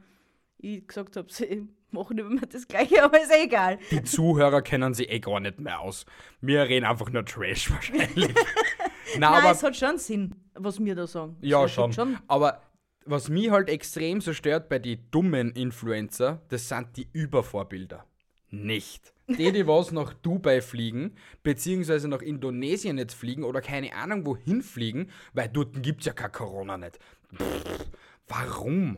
ich 0.57 0.87
gesagt 0.87 1.17
habe, 1.17 1.27
sie 1.31 1.67
machen 1.91 2.17
immer 2.17 2.41
das 2.41 2.67
Gleiche, 2.67 3.03
aber 3.03 3.21
ist 3.21 3.31
eh 3.31 3.43
egal. 3.43 3.79
Die 3.91 4.03
Zuhörer 4.03 4.61
kennen 4.61 4.93
sie 4.93 5.05
eh 5.05 5.19
gar 5.19 5.39
nicht 5.39 5.59
mehr 5.59 5.79
aus. 5.79 6.05
Wir 6.41 6.63
reden 6.63 6.85
einfach 6.85 7.09
nur 7.09 7.25
Trash 7.25 7.71
wahrscheinlich. 7.71 8.33
Nein, 9.13 9.21
Nein 9.21 9.33
aber, 9.33 9.51
es 9.51 9.63
hat 9.63 9.75
schon 9.75 9.97
Sinn, 9.97 10.35
was 10.53 10.83
wir 10.83 10.95
da 10.95 11.07
sagen. 11.07 11.37
Ja, 11.41 11.67
schon. 11.67 11.93
schon. 11.93 12.17
Aber 12.27 12.61
was 13.05 13.29
mich 13.29 13.49
halt 13.49 13.69
extrem 13.69 14.21
so 14.21 14.33
stört 14.33 14.69
bei 14.69 14.79
den 14.79 14.99
dummen 15.11 15.51
Influencer, 15.51 16.41
das 16.49 16.69
sind 16.69 16.95
die 16.95 17.07
Übervorbilder. 17.13 18.05
Nicht. 18.51 19.13
Die, 19.27 19.51
die 19.51 19.67
was 19.67 19.91
nach 19.91 20.13
Dubai 20.13 20.61
fliegen, 20.61 21.15
beziehungsweise 21.43 22.07
nach 22.07 22.21
Indonesien 22.21 22.97
jetzt 22.97 23.13
fliegen 23.13 23.43
oder 23.43 23.61
keine 23.61 23.93
Ahnung 23.93 24.25
wohin 24.25 24.61
fliegen, 24.61 25.09
weil 25.33 25.49
dort 25.49 25.81
gibt 25.83 26.01
es 26.01 26.07
ja 26.07 26.13
kein 26.13 26.31
Corona 26.31 26.77
nicht. 26.77 26.99
Pff, 27.35 27.85
warum? 28.27 28.97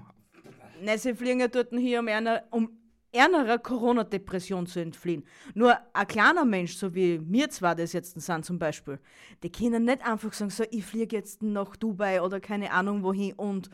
Nein, 0.82 0.98
sie 0.98 1.14
fliegen 1.14 1.42
ja 1.42 1.48
dort 1.48 1.70
hier, 1.72 2.00
um 2.00 2.08
einer, 2.08 2.44
um 2.52 2.81
ärmerer 3.12 3.60
Corona-Depression 3.60 4.68
zu 4.68 4.80
entfliehen. 4.80 5.26
Nur 5.54 5.78
ein 5.94 6.08
kleiner 6.08 6.46
Mensch, 6.46 6.76
so 6.76 6.94
wie 6.96 7.20
mir 7.20 7.50
zwar 7.50 7.76
das 7.76 7.94
jetzt 7.94 8.20
sind 8.20 8.46
zum 8.46 8.58
Beispiel, 8.58 9.00
die 9.44 9.52
können 9.52 9.86
nicht 9.86 10.06
einfach 10.06 10.34
sagen, 10.34 10.52
so, 10.52 10.64
ich 10.70 10.86
fliege 10.86 11.16
jetzt 11.16 11.42
nach 11.44 11.76
Dubai 11.76 12.22
oder 12.22 12.40
keine 12.40 12.72
Ahnung 12.72 13.04
wohin 13.04 13.34
und 13.34 13.70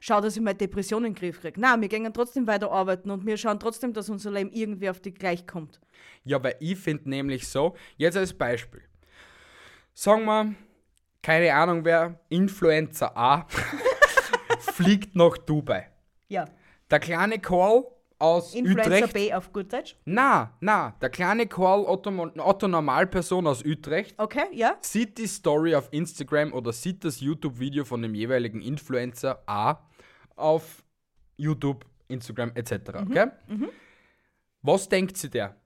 schau, 0.00 0.20
dass 0.20 0.36
ich 0.36 0.42
meine 0.42 0.56
Depression 0.56 1.04
in 1.04 1.12
den 1.12 1.18
Griff 1.18 1.40
kriege. 1.40 1.60
Nein, 1.60 1.80
wir 1.80 1.88
gehen 1.88 2.12
trotzdem 2.12 2.46
weiter 2.46 2.70
arbeiten 2.70 3.10
und 3.10 3.24
wir 3.24 3.36
schauen 3.36 3.60
trotzdem, 3.60 3.92
dass 3.92 4.08
unser 4.08 4.30
Leben 4.30 4.50
irgendwie 4.50 4.90
auf 4.90 5.00
die 5.00 5.14
gleich 5.14 5.46
kommt. 5.46 5.80
Ja, 6.24 6.42
weil 6.42 6.56
ich 6.60 6.78
finde 6.78 7.08
nämlich 7.10 7.46
so, 7.48 7.76
jetzt 7.96 8.16
als 8.16 8.32
Beispiel, 8.32 8.82
sagen 9.94 10.24
wir, 10.24 10.54
keine 11.22 11.54
Ahnung 11.54 11.84
wer, 11.84 12.18
Influencer 12.28 13.16
A, 13.16 13.46
fliegt 14.58 15.14
nach 15.14 15.36
Dubai. 15.36 15.90
Ja. 16.28 16.46
Der 16.90 16.98
kleine 16.98 17.38
Karl 17.38 17.84
aus 18.20 18.54
Influencer 18.54 18.96
Utrecht. 18.96 19.14
B 19.14 19.34
auf 19.34 19.52
gut 19.52 19.72
Deutsch? 19.72 19.96
Na, 20.04 20.56
na, 20.60 20.94
der 21.00 21.10
kleine 21.10 21.46
Karl 21.46 21.84
Otto, 21.84 22.10
Otto 22.38 22.68
Normalperson 22.68 23.46
aus 23.46 23.64
Utrecht. 23.64 24.14
Okay, 24.18 24.44
ja. 24.52 24.76
Sieht 24.80 25.18
die 25.18 25.26
Story 25.26 25.74
auf 25.74 25.88
Instagram 25.90 26.52
oder 26.52 26.72
sieht 26.72 27.04
das 27.04 27.20
YouTube-Video 27.20 27.84
von 27.84 28.02
dem 28.02 28.14
jeweiligen 28.14 28.60
Influencer 28.60 29.42
A 29.46 29.78
auf 30.36 30.84
YouTube, 31.36 31.86
Instagram 32.08 32.52
etc. 32.54 32.72
Mhm. 32.72 33.10
Okay? 33.10 33.26
Mhm. 33.48 33.68
Was 34.62 34.88
denkt 34.88 35.16
sie 35.16 35.30
der? 35.30 35.56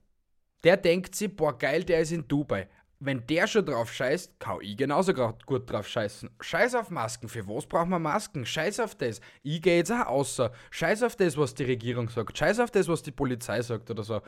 Der 0.63 0.77
denkt 0.77 1.15
sich, 1.15 1.35
boah, 1.35 1.59
geil, 1.59 1.85
der 1.85 2.01
ist 2.01 2.13
in 2.13 2.27
Dubai 2.27 2.69
wenn 3.01 3.27
der 3.27 3.47
schon 3.47 3.67
drauf 3.67 3.93
scheißt, 3.93 4.39
kann 4.39 4.59
ich 4.63 4.77
genauso 4.77 5.13
gut 5.13 5.71
drauf 5.71 5.87
scheißen. 5.87 6.31
Scheiß 6.41 6.75
auf 6.75 6.91
Masken, 6.91 7.29
für 7.29 7.47
was 7.47 7.67
braucht 7.67 7.89
man 7.89 8.03
Masken? 8.03 8.47
Scheiß 8.47 8.81
auf 8.81 8.95
das. 8.95 9.21
Ich 9.43 9.61
gehe 9.61 9.77
jetzt 9.77 9.93
auch 9.93 10.07
außer. 10.07 10.53
Scheiß 10.71 11.03
auf 11.03 11.17
das, 11.17 11.37
was 11.37 11.55
die 11.55 11.65
Regierung 11.65 12.09
sagt. 12.09 12.39
Scheiß 12.39 12.61
auf 12.61 12.71
das, 12.71 12.89
was 12.89 13.03
die 13.03 13.11
Polizei 13.11 13.61
sagt 13.63 13.91
oder 13.91 14.03
so. 14.03 14.21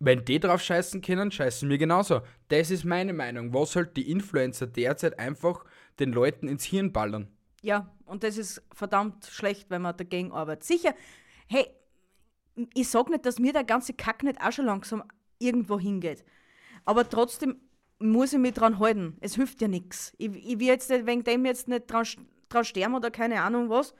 Wenn 0.00 0.24
die 0.24 0.40
drauf 0.40 0.60
scheißen 0.60 1.00
können, 1.00 1.30
scheißen 1.30 1.68
wir 1.68 1.78
genauso. 1.78 2.20
Das 2.48 2.70
ist 2.70 2.84
meine 2.84 3.12
Meinung. 3.12 3.54
Was 3.54 3.76
halt 3.76 3.96
die 3.96 4.10
Influencer 4.10 4.66
derzeit 4.66 5.18
einfach 5.18 5.64
den 5.98 6.12
Leuten 6.12 6.48
ins 6.48 6.64
Hirn 6.64 6.92
ballern. 6.92 7.28
Ja, 7.62 7.90
und 8.04 8.24
das 8.24 8.36
ist 8.36 8.62
verdammt 8.74 9.24
schlecht, 9.24 9.70
wenn 9.70 9.80
man 9.80 9.96
dagegen 9.96 10.32
arbeitet. 10.32 10.64
Sicher, 10.64 10.94
hey, 11.46 11.66
ich 12.74 12.88
sag 12.88 13.08
nicht, 13.08 13.24
dass 13.24 13.38
mir 13.38 13.52
der 13.52 13.64
ganze 13.64 13.94
Kack 13.94 14.22
nicht 14.22 14.40
auch 14.42 14.52
schon 14.52 14.66
langsam 14.66 15.02
irgendwo 15.38 15.78
hingeht. 15.78 16.24
Aber 16.84 17.08
trotzdem 17.08 17.56
muss 17.98 18.32
ich 18.32 18.38
mich 18.38 18.54
dran 18.54 18.78
halten. 18.78 19.16
Es 19.20 19.36
hilft 19.36 19.60
ja 19.62 19.68
nichts. 19.68 20.12
Ich, 20.18 20.30
ich 20.34 20.58
will 20.58 20.66
jetzt 20.66 20.90
nicht, 20.90 21.06
wegen 21.06 21.24
dem 21.24 21.44
jetzt 21.46 21.68
nicht 21.68 21.90
dran, 21.90 22.06
dran 22.48 22.64
sterben 22.64 22.94
oder 22.94 23.10
keine 23.10 23.42
Ahnung 23.42 23.70
was. 23.70 23.94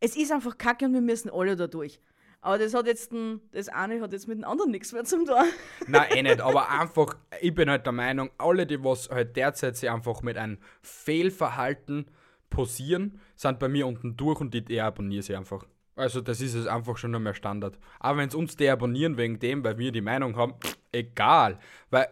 Es 0.00 0.16
ist 0.16 0.30
einfach 0.30 0.56
kacke 0.58 0.84
und 0.84 0.94
wir 0.94 1.00
müssen 1.00 1.30
alle 1.30 1.56
da 1.56 1.66
durch. 1.66 2.00
Aber 2.40 2.58
das 2.58 2.72
hat 2.72 2.86
jetzt 2.86 3.12
ein, 3.12 3.40
das 3.50 3.68
eine 3.68 4.00
hat 4.00 4.12
jetzt 4.12 4.28
mit 4.28 4.38
dem 4.38 4.44
anderen 4.44 4.70
nichts 4.70 4.92
mehr 4.92 5.04
zum 5.04 5.26
tun. 5.26 5.34
Nein, 5.88 6.10
eh 6.14 6.22
nicht, 6.22 6.40
aber 6.40 6.70
einfach, 6.70 7.16
ich 7.40 7.52
bin 7.52 7.68
halt 7.68 7.84
der 7.84 7.92
Meinung, 7.92 8.30
alle, 8.38 8.64
die 8.64 8.82
was 8.82 9.10
halt 9.10 9.36
derzeit 9.36 9.76
sich 9.76 9.90
einfach 9.90 10.22
mit 10.22 10.38
einem 10.38 10.58
Fehlverhalten 10.80 12.08
posieren, 12.48 13.20
sind 13.34 13.58
bei 13.58 13.68
mir 13.68 13.86
unten 13.88 14.16
durch 14.16 14.40
und 14.40 14.54
die 14.54 14.64
deabonnieren 14.64 15.22
sie 15.22 15.34
einfach. 15.34 15.66
Also 15.98 16.20
das 16.20 16.40
ist 16.40 16.54
es 16.54 16.66
einfach 16.68 16.96
schon 16.96 17.10
mehr 17.22 17.34
Standard. 17.34 17.76
Aber 17.98 18.18
wenn 18.18 18.28
es 18.28 18.34
uns 18.34 18.54
deabonnieren 18.54 19.16
wegen 19.16 19.40
dem, 19.40 19.64
weil 19.64 19.78
wir 19.78 19.90
die 19.90 20.00
Meinung 20.00 20.36
haben, 20.36 20.54
egal. 20.92 21.58
Weil, 21.90 22.06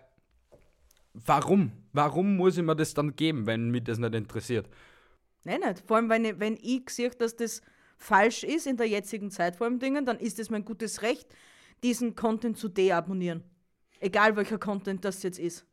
warum? 1.15 1.71
Warum 1.93 2.37
muss 2.37 2.59
ich 2.59 2.65
mir 2.65 2.75
das 2.75 2.95
dann 2.95 3.15
geben, 3.15 3.47
wenn 3.47 3.71
mich 3.71 3.85
das 3.85 3.99
nicht 3.99 4.15
interessiert? 4.15 4.69
Nein, 5.45 5.61
nicht. 5.61 5.85
Vor 5.87 5.99
allem, 5.99 6.09
wenn 6.09 6.25
ich, 6.25 6.41
wenn 6.41 6.59
ich 6.61 6.91
sehe, 6.91 7.11
dass 7.11 7.37
das 7.37 7.63
falsch 7.97 8.43
ist 8.43 8.67
in 8.67 8.77
der 8.77 8.89
jetzigen 8.89 9.31
Zeit 9.31 9.55
vor 9.55 9.67
allem 9.67 9.79
Dingen, 9.79 10.05
dann 10.05 10.19
ist 10.19 10.41
es 10.41 10.51
mein 10.51 10.65
gutes 10.65 11.03
Recht, 11.03 11.29
diesen 11.85 12.17
Content 12.17 12.59
zu 12.59 12.69
deabonnieren. 12.69 13.45
Egal 14.01 14.37
welcher 14.37 14.59
Content 14.59 15.05
das 15.05 15.23
jetzt 15.23 15.39
ist. 15.39 15.65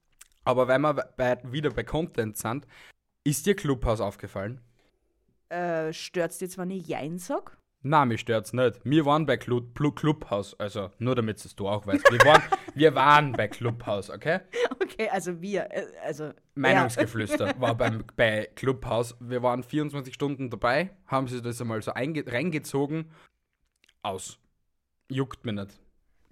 Aber 0.46 0.68
wenn 0.68 0.82
wir 0.82 0.94
bei, 0.94 1.40
wieder 1.52 1.72
bei 1.72 1.84
Content 1.84 2.38
sind, 2.38 2.68
ist 3.24 3.48
dir 3.48 3.56
Clubhouse 3.56 4.02
aufgefallen? 4.02 4.62
Äh, 5.50 5.92
stört 5.94 6.32
es 6.32 6.38
dir, 6.38 6.50
wenn 6.58 6.70
ich 6.70 6.88
Jein 6.88 7.18
sag? 7.18 7.58
Nein, 7.86 8.08
mich 8.08 8.22
stört's 8.22 8.54
nicht. 8.54 8.80
Wir 8.86 9.06
waren 9.06 9.26
bei 9.26 9.36
Club, 9.36 9.76
Clubhouse, 9.96 10.58
also 10.58 10.92
nur 11.00 11.16
damit 11.16 11.44
es 11.44 11.54
du 11.54 11.68
auch 11.68 11.86
weißt. 11.86 12.10
Wir 12.12 12.20
waren, 12.20 12.42
wir 12.76 12.96
waren 12.96 13.34
bei 13.34 13.50
Clubhouse, 13.50 14.10
okay? 14.10 14.40
Okay, 14.82 15.10
also 15.10 15.42
wir, 15.42 15.70
äh, 15.70 15.88
also. 16.02 16.32
Meinungsgeflüster 16.56 17.48
ja. 17.48 17.54
war 17.60 17.76
beim, 17.76 18.06
bei 18.16 18.50
Clubhouse. 18.56 19.18
Wir 19.20 19.44
waren 19.44 19.64
24 19.64 20.14
Stunden 20.14 20.50
dabei, 20.50 20.92
haben 21.08 21.28
sie 21.28 21.42
das 21.42 21.60
einmal 21.60 21.82
so 21.82 21.92
reingezogen. 21.92 23.12
Aus. 24.02 24.40
Juckt 25.10 25.46
mir 25.46 25.54
nicht. 25.54 25.83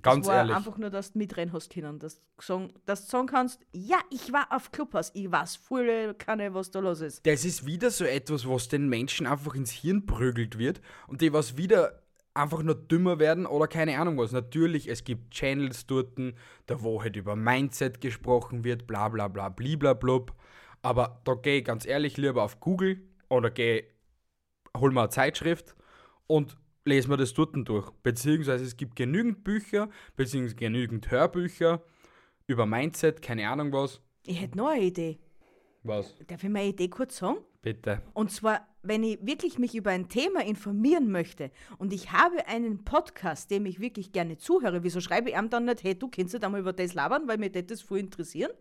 Ganz 0.01 0.25
das 0.25 0.34
war 0.34 0.38
ehrlich. 0.39 0.55
einfach 0.55 0.77
nur, 0.77 0.89
dass 0.89 1.13
du 1.13 1.20
mitreden 1.20 1.53
hast 1.53 1.74
können. 1.74 2.00
Dass, 2.00 2.22
Song, 2.39 2.74
dass 2.86 3.05
du 3.05 3.12
sagen 3.12 3.27
kannst, 3.27 3.60
ja, 3.74 3.98
ich 4.10 4.31
war 4.34 4.48
auf 4.50 4.72
Clubhaus, 4.72 5.12
ich 5.13 5.31
weiß 5.31 5.58
voll 5.58 6.13
keine, 6.15 6.53
was 6.53 6.72
da 6.72 6.79
los 6.79 7.01
ist. 7.01 7.25
Das 7.25 7.46
ist 7.46 7.65
wieder 7.65 7.91
so 7.91 8.05
etwas, 8.05 8.48
was 8.48 8.67
den 8.67 8.89
Menschen 8.89 9.27
einfach 9.27 9.55
ins 9.55 9.72
Hirn 9.72 10.05
prügelt 10.05 10.58
wird 10.58 10.81
und 11.08 11.22
die 11.22 11.34
was 11.34 11.58
wieder 11.58 12.01
einfach 12.34 12.63
nur 12.63 12.75
dümmer 12.75 13.20
werden 13.20 13.46
oder 13.46 13.67
keine 13.67 14.00
Ahnung 14.00 14.17
was. 14.17 14.31
Natürlich, 14.31 14.89
es 14.89 15.03
gibt 15.03 15.31
Channels 15.31 15.86
dort, 15.86 16.17
da 16.65 16.81
wo 16.81 17.01
halt 17.01 17.15
über 17.15 17.36
Mindset 17.36 18.01
gesprochen 18.01 18.63
wird, 18.63 18.88
bla 18.88 19.10
bla 19.10 19.27
bla 19.27 19.50
bliblablub. 19.50 20.34
Aber 20.81 21.22
da 21.25 21.36
gehe 21.36 21.60
ich 21.60 21.65
ganz 21.65 21.86
ehrlich 21.86 22.17
lieber 22.17 22.43
auf 22.43 22.60
Google 22.60 23.01
oder 23.29 23.51
gehe, 23.51 23.84
hol 24.75 24.91
mir 24.91 25.01
eine 25.01 25.10
Zeitschrift 25.10 25.75
und 26.27 26.58
lesen 26.85 27.09
wir 27.09 27.17
das 27.17 27.33
dort 27.33 27.55
durch. 27.67 27.89
Beziehungsweise 28.03 28.63
es 28.63 28.77
gibt 28.77 28.95
genügend 28.95 29.43
Bücher, 29.43 29.89
beziehungsweise 30.15 30.55
genügend 30.55 31.09
Hörbücher 31.11 31.83
über 32.47 32.65
Mindset, 32.65 33.21
keine 33.21 33.47
Ahnung 33.50 33.71
was. 33.71 34.01
Ich 34.25 34.41
hätte 34.41 34.57
noch 34.57 34.67
eine 34.69 34.83
Idee. 34.83 35.19
Was? 35.83 36.15
Darf 36.27 36.43
ich 36.43 36.50
meine 36.50 36.69
Idee 36.69 36.89
kurz 36.89 37.17
sagen? 37.17 37.38
Bitte. 37.61 38.01
Und 38.13 38.31
zwar, 38.31 38.67
wenn 38.83 39.03
ich 39.03 39.19
wirklich 39.25 39.57
mich 39.59 39.75
über 39.75 39.91
ein 39.91 40.09
Thema 40.09 40.43
informieren 40.43 41.11
möchte 41.11 41.51
und 41.77 41.93
ich 41.93 42.11
habe 42.11 42.47
einen 42.47 42.83
Podcast, 42.83 43.51
dem 43.51 43.65
ich 43.65 43.79
wirklich 43.79 44.11
gerne 44.11 44.38
zuhöre, 44.38 44.83
wieso 44.83 45.00
schreibe 45.00 45.29
ich 45.29 45.35
ihm 45.38 45.50
dann 45.50 45.65
nicht, 45.65 45.83
hey, 45.83 45.97
du 45.97 46.07
kennst 46.07 46.33
nicht 46.33 46.43
einmal 46.43 46.61
über 46.61 46.73
das 46.73 46.93
labern, 46.93 47.27
weil 47.27 47.38
mir 47.38 47.50
das 47.51 47.81
voll 47.81 48.00
interessieren? 48.00 48.51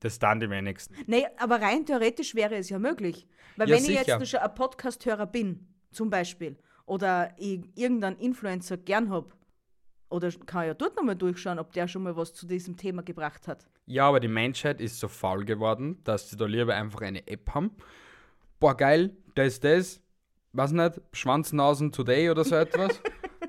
Das 0.00 0.18
dann 0.18 0.40
die 0.40 0.48
wenigsten. 0.48 0.94
Nee, 1.06 1.26
aber 1.38 1.60
rein 1.60 1.84
theoretisch 1.84 2.34
wäre 2.34 2.56
es 2.56 2.68
ja 2.68 2.78
möglich. 2.78 3.26
Weil 3.56 3.68
Ja, 3.68 3.76
wenn 3.76 3.82
ich 3.82 3.98
sicher. 3.98 4.18
jetzt 4.18 4.28
schon 4.28 4.40
ein 4.40 4.54
Podcast-Hörer 4.54 5.26
bin, 5.26 5.66
zum 5.90 6.08
Beispiel, 6.08 6.56
oder 6.88 7.32
ich 7.36 7.60
irgendeinen 7.74 8.18
Influencer 8.18 8.76
gern 8.76 9.10
hab, 9.10 9.36
oder 10.10 10.30
kann 10.46 10.66
ja 10.66 10.74
dort 10.74 10.96
nochmal 10.96 11.16
durchschauen, 11.16 11.58
ob 11.58 11.72
der 11.72 11.86
schon 11.86 12.02
mal 12.02 12.16
was 12.16 12.32
zu 12.32 12.46
diesem 12.46 12.76
Thema 12.76 13.02
gebracht 13.02 13.46
hat. 13.46 13.66
Ja, 13.86 14.08
aber 14.08 14.20
die 14.20 14.28
Menschheit 14.28 14.80
ist 14.80 14.98
so 14.98 15.08
faul 15.08 15.44
geworden, 15.44 16.02
dass 16.04 16.30
sie 16.30 16.36
da 16.36 16.46
lieber 16.46 16.74
einfach 16.74 17.02
eine 17.02 17.26
App 17.26 17.54
haben. 17.54 17.72
Boah, 18.58 18.76
geil, 18.76 19.16
das, 19.34 19.60
das, 19.60 20.00
weiß 20.52 20.72
nicht, 20.72 21.00
Schwanznausen 21.12 21.92
Today 21.92 22.30
oder 22.30 22.44
so 22.44 22.54
etwas. 22.54 23.00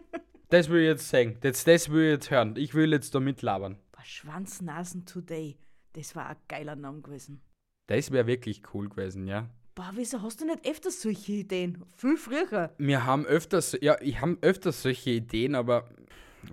das 0.49 0.69
will 0.69 0.81
ich 0.81 0.87
jetzt 0.87 1.09
sagen. 1.09 1.37
Das, 1.41 1.63
das 1.63 1.89
will 1.89 2.05
ich 2.05 2.11
jetzt 2.11 2.31
hören. 2.31 2.55
Ich 2.57 2.73
will 2.73 2.91
jetzt 2.91 3.15
da 3.15 3.19
mitlabern. 3.19 3.77
Boah, 3.91 4.03
Schwanznasen 4.03 5.05
Today, 5.05 5.57
das 5.93 6.15
war 6.15 6.27
ein 6.27 6.37
geiler 6.47 6.75
Name 6.75 7.01
gewesen. 7.01 7.41
Das 7.87 8.11
wäre 8.11 8.27
wirklich 8.27 8.61
cool 8.73 8.89
gewesen, 8.89 9.27
ja. 9.27 9.49
Boah, 9.79 9.91
wieso 9.93 10.21
hast 10.21 10.41
du 10.41 10.45
nicht 10.45 10.67
öfters 10.67 11.01
solche 11.01 11.31
Ideen? 11.31 11.85
Viel 11.95 12.17
früher. 12.17 12.69
Wir 12.77 13.05
haben 13.05 13.25
öfters, 13.25 13.77
ja, 13.79 13.95
ich 14.01 14.19
habe 14.19 14.37
öfters 14.41 14.81
solche 14.81 15.11
Ideen, 15.11 15.55
aber 15.55 15.87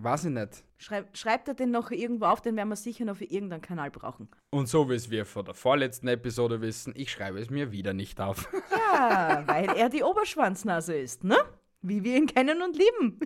weiß 0.00 0.26
ich 0.26 0.30
nicht. 0.30 0.62
Schreib, 0.78 1.16
schreibt 1.16 1.48
er 1.48 1.54
den 1.54 1.72
noch 1.72 1.90
irgendwo 1.90 2.26
auf, 2.26 2.40
den 2.40 2.54
werden 2.54 2.68
wir 2.68 2.76
sicher 2.76 3.04
noch 3.04 3.16
für 3.16 3.24
irgendeinen 3.24 3.62
Kanal 3.62 3.90
brauchen. 3.90 4.28
Und 4.50 4.68
so 4.68 4.88
wie 4.88 4.94
es 4.94 5.10
wir 5.10 5.26
von 5.26 5.44
der 5.44 5.54
vorletzten 5.54 6.06
Episode 6.06 6.60
wissen, 6.60 6.92
ich 6.96 7.10
schreibe 7.10 7.40
es 7.40 7.50
mir 7.50 7.72
wieder 7.72 7.92
nicht 7.94 8.20
auf. 8.20 8.48
Ja, 8.70 9.42
weil 9.44 9.70
er 9.70 9.88
die 9.88 10.04
Oberschwanznase 10.04 10.96
ist, 10.96 11.24
ne? 11.24 11.36
Wie 11.82 12.04
wir 12.04 12.16
ihn 12.16 12.26
kennen 12.26 12.62
und 12.62 12.76
lieben. 12.76 13.18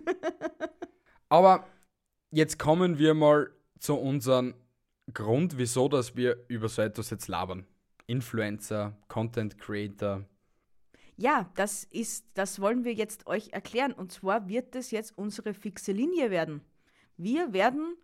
Aber 1.29 1.67
jetzt 2.31 2.57
kommen 2.57 2.97
wir 2.97 3.13
mal 3.13 3.51
zu 3.77 3.93
unserem 3.93 4.55
Grund, 5.13 5.59
wieso 5.59 5.87
dass 5.87 6.15
wir 6.15 6.43
über 6.47 6.69
so 6.69 6.81
etwas 6.81 7.11
jetzt 7.11 7.27
labern. 7.27 7.67
Influencer, 8.11 8.97
Content 9.07 9.57
Creator. 9.57 10.25
Ja, 11.17 11.49
das 11.55 11.83
ist, 11.85 12.25
das 12.33 12.59
wollen 12.59 12.83
wir 12.83 12.93
jetzt 12.93 13.27
euch 13.27 13.49
erklären. 13.53 13.91
Und 13.93 14.11
zwar 14.11 14.47
wird 14.49 14.75
das 14.75 14.91
jetzt 14.91 15.17
unsere 15.17 15.53
fixe 15.53 15.91
Linie 15.91 16.31
werden. 16.31 16.61
Wir 17.17 17.53
werden 17.53 17.95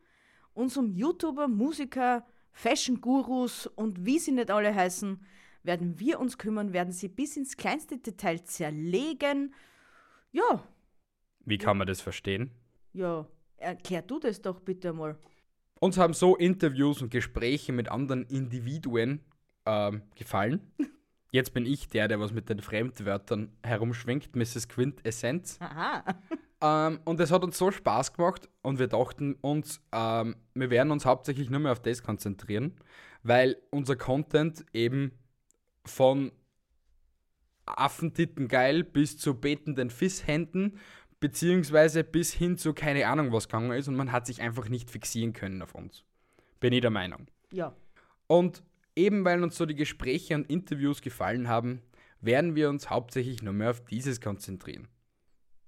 uns 0.54 0.78
um 0.78 0.92
YouTuber, 0.92 1.48
Musiker, 1.48 2.26
Fashion-Gurus 2.52 3.68
und 3.68 4.06
wie 4.06 4.20
sie 4.20 4.32
nicht 4.32 4.52
alle 4.52 4.74
heißen, 4.74 5.24
werden 5.64 6.00
wir 6.00 6.20
uns 6.20 6.38
kümmern, 6.38 6.74
werden 6.74 6.94
sie 6.94 7.08
bis 7.08 7.38
ins 7.38 7.58
kleinste 7.58 7.98
Detail 7.98 8.44
zerlegen. 8.44 9.54
Ja, 10.32 10.64
Wie 11.46 11.58
kann 11.58 11.78
man 11.78 11.88
das 11.88 12.02
verstehen? 12.02 12.52
ja, 12.94 13.28
erklär 13.58 14.02
du 14.02 14.20
das 14.20 14.42
doch 14.42 14.60
bitte 14.60 14.94
mal. 14.94 15.18
Uns 15.80 15.98
haben 15.98 16.14
so 16.14 16.36
Interviews 16.36 17.02
und 17.02 17.12
Gespräche 17.12 17.72
mit 17.72 17.90
anderen 17.90 18.24
Individuen 18.26 19.22
ähm, 19.68 20.02
gefallen. 20.16 20.62
Jetzt 21.32 21.54
bin 21.54 21.66
ich 21.66 21.90
der, 21.90 22.08
der 22.08 22.20
was 22.20 22.32
mit 22.32 22.50
den 22.50 22.62
Fremdwörtern 22.62 23.52
herumschwingt, 23.62 24.36
Mrs. 24.36 24.70
Quintessenz. 24.70 25.60
Aha. 25.60 26.04
Ähm, 26.60 27.00
und 27.06 27.20
es 27.20 27.32
hat 27.32 27.44
uns 27.44 27.58
so 27.58 27.70
Spaß 27.70 28.14
gemacht 28.14 28.50
und 28.64 28.80
wir 28.80 28.88
dachten 28.88 29.36
uns, 29.42 29.82
ähm, 29.92 30.36
wir 30.56 30.70
werden 30.70 30.92
uns 30.92 31.06
hauptsächlich 31.06 31.50
nur 31.50 31.60
mehr 31.60 31.72
auf 31.72 31.82
das 31.82 32.02
konzentrieren, 32.02 32.76
weil 33.22 33.58
unser 33.70 33.96
Content 33.96 34.66
eben 34.74 35.12
von 35.86 36.32
Affentitten 37.66 38.48
geil 38.48 38.84
bis 38.84 39.18
zu 39.18 39.40
betenden 39.40 39.90
Fisshänden 39.90 40.80
beziehungsweise 41.20 42.04
bis 42.04 42.34
hin 42.34 42.58
zu 42.58 42.74
keine 42.74 43.08
Ahnung 43.08 43.32
was 43.32 43.48
gegangen 43.48 43.72
ist 43.72 43.88
und 43.88 43.96
man 43.96 44.12
hat 44.12 44.26
sich 44.26 44.42
einfach 44.42 44.70
nicht 44.70 44.90
fixieren 44.90 45.34
können 45.34 45.62
auf 45.62 45.76
uns. 45.76 46.04
Bin 46.60 46.74
ich 46.74 46.82
der 46.82 46.90
Meinung. 46.90 47.28
Ja. 47.52 47.76
Und 48.28 48.64
eben 48.98 49.24
weil 49.24 49.44
uns 49.44 49.56
so 49.56 49.66
die 49.66 49.76
Gespräche 49.76 50.36
und 50.36 50.50
Interviews 50.50 51.02
gefallen 51.02 51.48
haben, 51.48 51.82
werden 52.20 52.56
wir 52.56 52.70
uns 52.70 52.90
hauptsächlich 52.90 53.42
nur 53.42 53.54
mehr 53.54 53.70
auf 53.70 53.86
dieses 53.86 54.20
konzentrieren. 54.20 54.88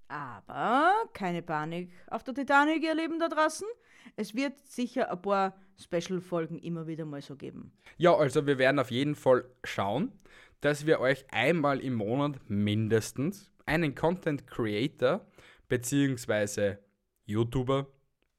Aber 0.07 0.93
keine 1.13 1.43
Panik 1.43 1.91
auf 2.07 2.23
der 2.23 2.33
Titanic, 2.33 2.83
ihr 2.83 2.95
Lieben 2.95 3.19
da 3.19 3.29
draußen. 3.29 3.67
Es 4.15 4.33
wird 4.35 4.57
sicher 4.67 5.11
ein 5.11 5.21
paar 5.21 5.55
Special-Folgen 5.77 6.57
immer 6.57 6.87
wieder 6.87 7.05
mal 7.05 7.21
so 7.21 7.35
geben. 7.35 7.71
Ja, 7.97 8.15
also 8.15 8.47
wir 8.47 8.57
werden 8.57 8.79
auf 8.79 8.89
jeden 8.89 9.15
Fall 9.15 9.45
schauen, 9.63 10.11
dass 10.61 10.87
wir 10.87 10.99
euch 10.99 11.25
einmal 11.31 11.79
im 11.79 11.93
Monat 11.93 12.37
mindestens 12.49 13.51
einen 13.65 13.93
Content 13.93 14.47
Creator 14.47 15.25
beziehungsweise 15.67 16.79
YouTuber, 17.25 17.85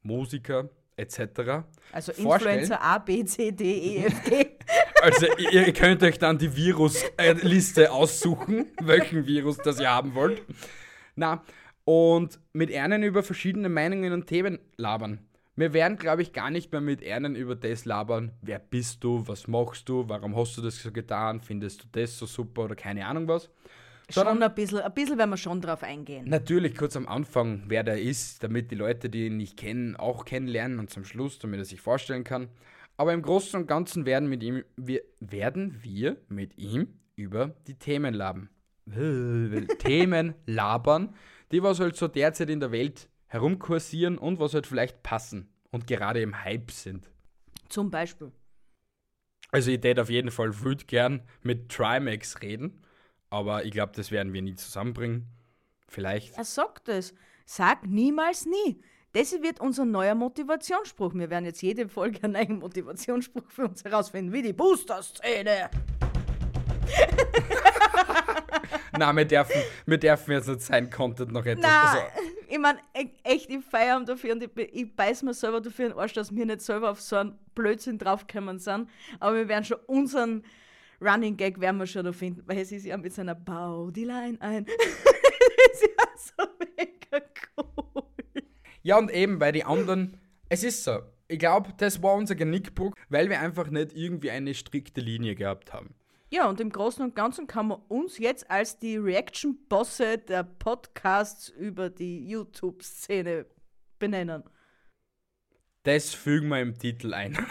Musiker 0.02 0.68
etc. 0.96 1.64
Also 1.92 2.12
Vorstellen. 2.12 2.60
Influencer 2.60 2.82
A, 2.82 2.98
B, 2.98 3.24
C, 3.24 3.52
D, 3.52 3.64
E, 3.64 4.04
F, 4.06 4.24
G. 4.24 4.46
Also 5.02 5.26
ihr, 5.38 5.72
könnt 5.72 6.02
euch 6.02 6.18
dann 6.18 6.38
die 6.38 6.54
Virusliste 6.54 7.90
aussuchen, 7.90 8.66
welchen 8.82 9.26
Virus 9.26 9.56
das 9.58 9.80
ihr 9.80 9.90
haben 9.90 10.14
wollt. 10.14 10.42
Na, 11.16 11.42
und 11.84 12.38
mit 12.52 12.70
Ernen 12.70 13.02
über 13.02 13.22
verschiedene 13.22 13.68
Meinungen 13.68 14.12
und 14.12 14.26
Themen 14.26 14.58
labern. 14.76 15.18
Wir 15.56 15.72
werden, 15.72 15.98
glaube 15.98 16.22
ich, 16.22 16.32
gar 16.32 16.50
nicht 16.50 16.72
mehr 16.72 16.80
mit 16.80 17.02
Ernen 17.02 17.34
über 17.34 17.54
das 17.54 17.84
labern. 17.84 18.32
Wer 18.40 18.58
bist 18.58 19.02
du? 19.04 19.26
Was 19.26 19.46
machst 19.46 19.88
du? 19.88 20.08
Warum 20.08 20.36
hast 20.36 20.56
du 20.56 20.62
das 20.62 20.82
so 20.82 20.92
getan? 20.92 21.40
Findest 21.40 21.82
du 21.82 21.86
das 21.92 22.18
so 22.18 22.26
super 22.26 22.64
oder 22.64 22.76
keine 22.76 23.06
Ahnung 23.06 23.28
was? 23.28 23.50
Schon 24.10 24.26
ein 24.26 24.54
bisschen, 24.54 24.80
ein 24.80 24.92
bisschen 24.92 25.18
werden 25.18 25.30
wir 25.30 25.36
schon 25.36 25.60
drauf 25.60 25.82
eingehen. 25.82 26.28
Natürlich 26.28 26.76
kurz 26.76 26.96
am 26.96 27.06
Anfang, 27.06 27.62
wer 27.68 27.84
der 27.84 28.00
ist, 28.00 28.42
damit 28.42 28.70
die 28.70 28.74
Leute, 28.74 29.08
die 29.08 29.26
ihn 29.26 29.36
nicht 29.36 29.56
kennen, 29.56 29.96
auch 29.96 30.24
kennenlernen 30.24 30.78
und 30.78 30.90
zum 30.90 31.04
Schluss, 31.04 31.38
damit 31.38 31.60
er 31.60 31.64
sich 31.64 31.80
vorstellen 31.80 32.24
kann. 32.24 32.48
Aber 33.00 33.14
im 33.14 33.22
Großen 33.22 33.58
und 33.58 33.66
Ganzen 33.66 34.04
werden, 34.04 34.28
mit 34.28 34.42
ihm, 34.42 34.62
wir, 34.76 35.00
werden 35.20 35.82
wir 35.82 36.18
mit 36.28 36.58
ihm 36.58 37.00
über 37.16 37.54
die 37.66 37.78
Themen 37.78 38.12
labern. 38.12 38.50
Themen 39.78 40.34
labern, 40.44 41.14
die 41.50 41.62
was 41.62 41.80
halt 41.80 41.96
so 41.96 42.08
derzeit 42.08 42.50
in 42.50 42.60
der 42.60 42.72
Welt 42.72 43.08
herumkursieren 43.28 44.18
und 44.18 44.38
was 44.38 44.52
halt 44.52 44.66
vielleicht 44.66 45.02
passen 45.02 45.48
und 45.70 45.86
gerade 45.86 46.20
im 46.20 46.44
Hype 46.44 46.70
sind. 46.72 47.10
Zum 47.70 47.90
Beispiel. 47.90 48.32
Also 49.50 49.70
ich 49.70 49.80
tät 49.80 49.98
auf 49.98 50.10
jeden 50.10 50.30
Fall 50.30 50.62
wild 50.62 50.86
gern 50.86 51.22
mit 51.40 51.70
Trimax 51.70 52.42
reden, 52.42 52.82
aber 53.30 53.64
ich 53.64 53.70
glaube, 53.70 53.92
das 53.96 54.10
werden 54.10 54.34
wir 54.34 54.42
nie 54.42 54.56
zusammenbringen. 54.56 55.26
Vielleicht. 55.88 56.36
Er 56.36 56.44
sagt 56.44 56.90
es. 56.90 57.14
Sag 57.46 57.86
niemals 57.86 58.44
nie. 58.44 58.82
Das 59.12 59.32
wird 59.42 59.60
unser 59.60 59.84
neuer 59.84 60.14
Motivationsspruch. 60.14 61.14
Wir 61.14 61.28
werden 61.30 61.44
jetzt 61.44 61.62
jede 61.62 61.88
Folge 61.88 62.22
einen 62.22 62.34
neuen 62.34 62.60
Motivationsspruch 62.60 63.42
für 63.48 63.66
uns 63.66 63.82
herausfinden, 63.82 64.32
wie 64.32 64.42
die 64.42 64.52
Booster-Szene. 64.52 65.68
Nein, 68.98 69.16
wir 69.16 69.24
dürfen, 69.24 69.62
wir 69.86 69.98
dürfen 69.98 70.30
jetzt 70.32 70.46
nicht 70.46 70.60
sein 70.62 70.90
Content 70.90 71.32
noch 71.32 71.44
etwas. 71.44 71.64
Na, 71.64 71.90
Also, 71.90 71.98
ich 72.48 72.58
meine, 72.58 72.78
echt, 73.24 73.50
ich 73.50 73.64
feiere 73.64 74.04
dafür 74.04 74.34
und 74.34 74.44
ich, 74.44 74.50
ich 74.72 74.94
beiß 74.94 75.24
mir 75.24 75.34
selber 75.34 75.60
dafür 75.60 75.86
in 75.86 75.92
den 75.92 75.98
Arsch, 75.98 76.12
dass 76.12 76.32
wir 76.32 76.46
nicht 76.46 76.60
selber 76.60 76.90
auf 76.92 77.00
so 77.00 77.16
einen 77.16 77.36
Blödsinn 77.56 77.98
draufgekommen 77.98 78.60
sind. 78.60 78.88
Aber 79.18 79.34
wir 79.34 79.48
werden 79.48 79.64
schon 79.64 79.78
unseren 79.86 80.44
Running 81.00 81.36
Gag 81.36 81.60
werden 81.60 81.78
wir 81.78 81.86
schon 81.86 82.06
noch 82.06 82.14
finden, 82.14 82.44
weil 82.46 82.58
es 82.58 82.70
ist 82.70 82.84
ja 82.84 82.96
mit 82.96 83.12
seiner 83.12 83.34
Bau 83.34 83.90
die 83.90 84.04
Line 84.04 84.36
ein. 84.40 84.66
das 84.66 85.80
ist 85.80 85.82
ja 85.82 86.04
so 86.16 86.48
mega 86.76 87.24
cool. 87.56 87.79
Ja, 88.82 88.98
und 88.98 89.10
eben 89.10 89.38
bei 89.38 89.52
den 89.52 89.66
anderen, 89.66 90.18
es 90.48 90.64
ist 90.64 90.84
so. 90.84 91.00
Ich 91.28 91.38
glaube, 91.38 91.72
das 91.76 92.02
war 92.02 92.14
unser 92.14 92.34
Genickbruch, 92.34 92.92
weil 93.08 93.28
wir 93.28 93.40
einfach 93.40 93.68
nicht 93.68 93.92
irgendwie 93.94 94.30
eine 94.30 94.54
strikte 94.54 95.00
Linie 95.00 95.34
gehabt 95.34 95.72
haben. 95.72 95.94
Ja, 96.32 96.48
und 96.48 96.60
im 96.60 96.70
Großen 96.70 97.04
und 97.04 97.14
Ganzen 97.14 97.46
kann 97.46 97.68
man 97.68 97.80
uns 97.88 98.18
jetzt 98.18 98.50
als 98.50 98.78
die 98.78 98.96
Reaction-Bosse 98.96 100.18
der 100.18 100.44
Podcasts 100.44 101.48
über 101.48 101.90
die 101.90 102.28
YouTube-Szene 102.28 103.46
benennen. 103.98 104.44
Das 105.82 106.14
fügen 106.14 106.48
wir 106.48 106.60
im 106.60 106.78
Titel 106.78 107.14
ein. 107.14 107.36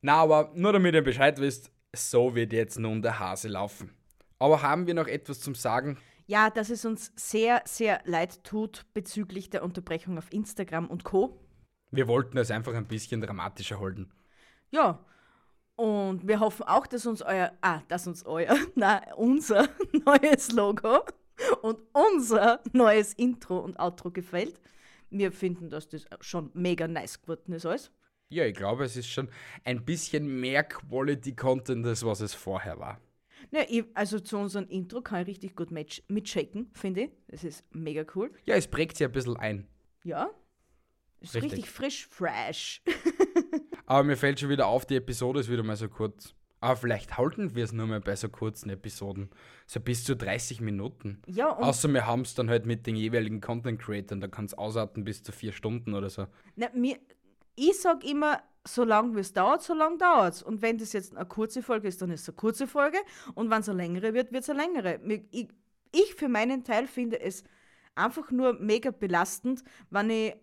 Na, 0.00 0.14
aber 0.22 0.52
nur 0.54 0.72
damit 0.72 0.94
ihr 0.94 1.02
Bescheid 1.02 1.38
wisst, 1.38 1.70
so 1.94 2.34
wird 2.34 2.52
jetzt 2.52 2.78
nun 2.78 3.02
der 3.02 3.18
Hase 3.18 3.48
laufen. 3.48 3.94
Aber 4.38 4.62
haben 4.62 4.86
wir 4.86 4.94
noch 4.94 5.06
etwas 5.06 5.40
zum 5.40 5.54
Sagen? 5.54 5.98
Ja, 6.28 6.50
dass 6.50 6.68
es 6.68 6.84
uns 6.84 7.10
sehr, 7.16 7.62
sehr 7.64 8.02
leid 8.04 8.44
tut 8.44 8.84
bezüglich 8.92 9.48
der 9.48 9.64
Unterbrechung 9.64 10.18
auf 10.18 10.30
Instagram 10.30 10.86
und 10.86 11.02
Co. 11.02 11.40
Wir 11.90 12.06
wollten 12.06 12.36
es 12.36 12.50
einfach 12.50 12.74
ein 12.74 12.86
bisschen 12.86 13.22
dramatischer 13.22 13.80
halten. 13.80 14.10
Ja, 14.70 15.02
und 15.74 16.28
wir 16.28 16.40
hoffen 16.40 16.64
auch, 16.64 16.86
dass 16.86 17.06
uns 17.06 17.22
euer, 17.22 17.52
ah, 17.62 17.80
dass 17.88 18.06
uns 18.06 18.26
euer, 18.26 18.54
na, 18.74 19.14
unser 19.14 19.70
neues 20.04 20.52
Logo 20.52 21.00
und 21.62 21.78
unser 21.94 22.60
neues 22.74 23.14
Intro 23.14 23.60
und 23.60 23.78
Outro 23.78 24.10
gefällt. 24.10 24.60
Wir 25.08 25.32
finden, 25.32 25.70
dass 25.70 25.88
das 25.88 26.04
schon 26.20 26.50
mega 26.52 26.86
nice 26.86 27.22
geworden 27.22 27.54
ist 27.54 27.64
alles. 27.64 27.90
Ja, 28.28 28.44
ich 28.44 28.54
glaube, 28.54 28.84
es 28.84 28.98
ist 28.98 29.08
schon 29.08 29.30
ein 29.64 29.82
bisschen 29.82 30.40
mehr 30.40 30.62
Quality-Content, 30.62 31.86
als 31.86 32.04
was 32.04 32.20
es 32.20 32.34
vorher 32.34 32.78
war. 32.78 33.00
Ja, 33.50 33.62
ich, 33.68 33.84
also 33.94 34.20
zu 34.20 34.38
unserem 34.38 34.66
Intro 34.68 35.00
kann 35.00 35.22
ich 35.22 35.28
richtig 35.28 35.56
gut 35.56 35.70
match, 35.70 36.02
mitshaken, 36.08 36.70
finde 36.72 37.02
ich. 37.02 37.10
Das 37.28 37.44
ist 37.44 37.64
mega 37.74 38.04
cool. 38.14 38.30
Ja, 38.44 38.56
es 38.56 38.68
prägt 38.68 38.96
sich 38.96 39.06
ein 39.06 39.12
bisschen 39.12 39.36
ein. 39.36 39.68
Ja. 40.04 40.30
Ist 41.20 41.34
Richtig. 41.34 41.52
richtig 41.52 41.70
frisch, 41.70 42.06
fresh. 42.06 42.82
Aber 43.86 44.04
mir 44.04 44.16
fällt 44.16 44.38
schon 44.38 44.50
wieder 44.50 44.66
auf, 44.66 44.86
die 44.86 44.96
Episode 44.96 45.40
ist 45.40 45.50
wieder 45.50 45.64
mal 45.64 45.76
so 45.76 45.88
kurz. 45.88 46.34
Aber 46.60 46.76
vielleicht 46.76 47.16
halten 47.16 47.54
wir 47.54 47.64
es 47.64 47.72
nur 47.72 47.86
mal 47.86 48.00
bei 48.00 48.16
so 48.16 48.28
kurzen 48.28 48.70
Episoden. 48.70 49.30
So 49.66 49.80
bis 49.80 50.04
zu 50.04 50.16
30 50.16 50.60
Minuten. 50.60 51.22
Ja, 51.26 51.50
und 51.50 51.64
Außer 51.64 51.92
wir 51.92 52.06
haben 52.06 52.22
es 52.22 52.34
dann 52.34 52.50
halt 52.50 52.66
mit 52.66 52.86
den 52.86 52.96
jeweiligen 52.96 53.40
Content 53.40 53.80
Creatern, 53.80 54.20
da 54.20 54.28
kann 54.28 54.44
es 54.44 54.54
ausarten 54.54 55.04
bis 55.04 55.22
zu 55.22 55.32
vier 55.32 55.52
Stunden 55.52 55.94
oder 55.94 56.10
so. 56.10 56.26
Na, 56.56 56.68
mir, 56.74 56.98
ich 57.54 57.80
sag 57.80 58.04
immer, 58.04 58.42
so 58.74 58.84
lange 58.84 59.16
wie 59.16 59.20
es 59.20 59.32
dauert, 59.32 59.62
so 59.62 59.74
lange 59.74 59.98
dauert 59.98 60.34
es. 60.34 60.42
Und 60.42 60.62
wenn 60.62 60.78
das 60.78 60.92
jetzt 60.92 61.16
eine 61.16 61.26
kurze 61.26 61.62
Folge 61.62 61.88
ist, 61.88 62.00
dann 62.02 62.10
ist 62.10 62.22
es 62.22 62.28
eine 62.28 62.36
kurze 62.36 62.66
Folge. 62.66 62.98
Und 63.34 63.50
wenn 63.50 63.60
es 63.60 63.68
eine 63.68 63.78
längere 63.78 64.14
wird, 64.14 64.32
wird 64.32 64.42
es 64.42 64.50
eine 64.50 64.60
längere. 64.62 65.00
Ich, 65.30 65.48
ich 65.92 66.14
für 66.14 66.28
meinen 66.28 66.64
Teil 66.64 66.86
finde 66.86 67.20
es 67.20 67.44
einfach 67.94 68.30
nur 68.30 68.54
mega 68.54 68.90
belastend, 68.90 69.62
wenn 69.90 70.10
ich 70.10 70.36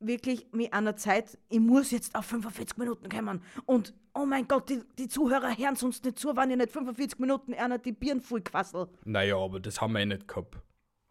wirklich 0.00 0.46
mit 0.52 0.72
einer 0.72 0.96
Zeit, 0.96 1.38
ich 1.48 1.60
muss 1.60 1.90
jetzt 1.90 2.14
auf 2.14 2.26
45 2.26 2.76
Minuten 2.76 3.08
kommen. 3.08 3.42
Und 3.64 3.94
oh 4.14 4.26
mein 4.26 4.46
Gott, 4.46 4.68
die, 4.68 4.82
die 4.98 5.08
Zuhörer 5.08 5.56
hören 5.56 5.76
sonst 5.76 6.04
nicht 6.04 6.18
zu, 6.18 6.36
wenn 6.36 6.50
ich 6.50 6.56
nicht 6.56 6.72
45 6.72 7.18
Minuten 7.18 7.54
einer 7.54 7.78
die 7.78 7.92
Birnen 7.92 8.20
voll 8.20 8.42
quassel. 8.42 8.88
Naja, 9.04 9.36
aber 9.36 9.60
das 9.60 9.80
haben 9.80 9.92
wir 9.92 10.00
eh 10.00 10.06
nicht 10.06 10.28
gehabt. 10.28 10.58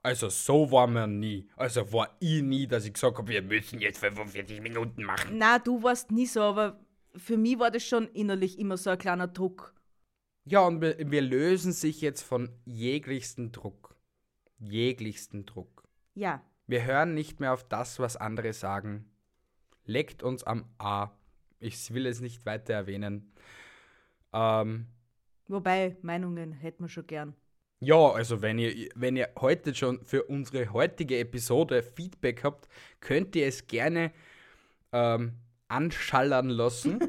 Also 0.05 0.29
so 0.29 0.71
waren 0.71 0.93
wir 0.93 1.07
nie. 1.07 1.47
Also 1.55 1.91
war 1.91 2.15
ich 2.19 2.43
nie, 2.43 2.67
dass 2.67 2.85
ich 2.85 2.93
gesagt 2.93 3.17
habe, 3.17 3.27
wir 3.27 3.41
müssen 3.41 3.79
jetzt 3.79 3.97
45 3.97 4.61
Minuten 4.61 5.01
machen. 5.01 5.39
Na, 5.39 5.57
du 5.57 5.81
warst 5.81 6.11
nie 6.11 6.27
so, 6.27 6.41
aber 6.43 6.79
für 7.15 7.37
mich 7.37 7.57
war 7.57 7.71
das 7.71 7.83
schon 7.87 8.07
innerlich 8.09 8.59
immer 8.59 8.77
so 8.77 8.91
ein 8.91 8.99
kleiner 8.99 9.27
Druck. 9.27 9.73
Ja, 10.43 10.59
und 10.59 10.79
wir, 10.79 10.95
wir 11.09 11.23
lösen 11.23 11.71
sich 11.71 12.01
jetzt 12.01 12.21
von 12.21 12.49
jeglichsten 12.65 13.51
Druck. 13.51 13.95
Jeglichsten 14.59 15.47
Druck. 15.47 15.83
Ja, 16.13 16.43
Wir 16.67 16.85
hören 16.85 17.15
nicht 17.15 17.39
mehr 17.39 17.51
auf 17.51 17.67
das, 17.67 17.97
was 17.97 18.15
andere 18.15 18.53
sagen. 18.53 19.09
Leckt 19.85 20.21
uns 20.21 20.43
am 20.43 20.65
A. 20.77 21.09
Ich 21.59 21.91
will 21.95 22.05
es 22.05 22.21
nicht 22.21 22.45
weiter 22.45 22.75
erwähnen. 22.75 23.33
Ähm, 24.33 24.85
wobei 25.47 25.97
Meinungen 26.03 26.51
hätten 26.51 26.83
wir 26.83 26.89
schon 26.89 27.07
gern. 27.07 27.35
Ja, 27.85 28.11
also 28.11 28.41
wenn 28.41 28.57
ihr, 28.57 28.89
wenn 28.95 29.15
ihr 29.15 29.29
heute 29.39 29.75
schon 29.75 30.03
für 30.03 30.23
unsere 30.23 30.73
heutige 30.73 31.19
Episode 31.19 31.83
Feedback 31.83 32.43
habt, 32.43 32.67
könnt 32.99 33.35
ihr 33.35 33.47
es 33.47 33.67
gerne 33.67 34.11
ähm, 34.91 35.33
anschallern 35.67 36.49
lassen. 36.49 36.99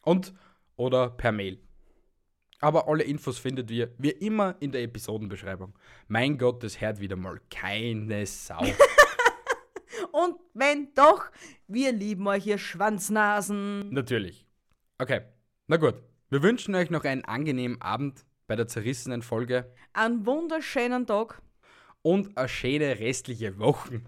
und 0.03 0.33
oder 0.77 1.09
per 1.09 1.31
Mail. 1.31 1.59
Aber 2.59 2.87
alle 2.87 3.03
Infos 3.03 3.37
findet 3.37 3.69
ihr 3.69 3.93
wie 3.97 4.11
immer 4.11 4.55
in 4.59 4.71
der 4.71 4.81
Episodenbeschreibung. 4.83 5.77
Mein 6.07 6.37
Gott, 6.37 6.63
das 6.63 6.79
hört 6.81 6.99
wieder 6.99 7.15
mal 7.15 7.39
keine 7.51 8.25
Sau. 8.25 8.59
Und 10.11 10.35
wenn 10.53 10.93
doch, 10.93 11.25
wir 11.67 11.91
lieben 11.91 12.27
euch, 12.27 12.47
ihr 12.47 12.57
Schwanznasen. 12.57 13.89
Natürlich. 13.89 14.45
Okay, 14.97 15.21
na 15.67 15.77
gut. 15.77 15.95
Wir 16.29 16.41
wünschen 16.41 16.73
euch 16.75 16.89
noch 16.89 17.03
einen 17.03 17.23
angenehmen 17.25 17.81
Abend 17.81 18.25
bei 18.47 18.55
der 18.55 18.67
zerrissenen 18.67 19.21
Folge 19.21 19.71
Einen 19.93 20.25
wunderschönen 20.25 21.05
Tag. 21.05 21.41
und 22.01 22.37
eine 22.37 22.47
schöne 22.49 22.99
restliche 22.99 23.57
Woche. 23.59 24.01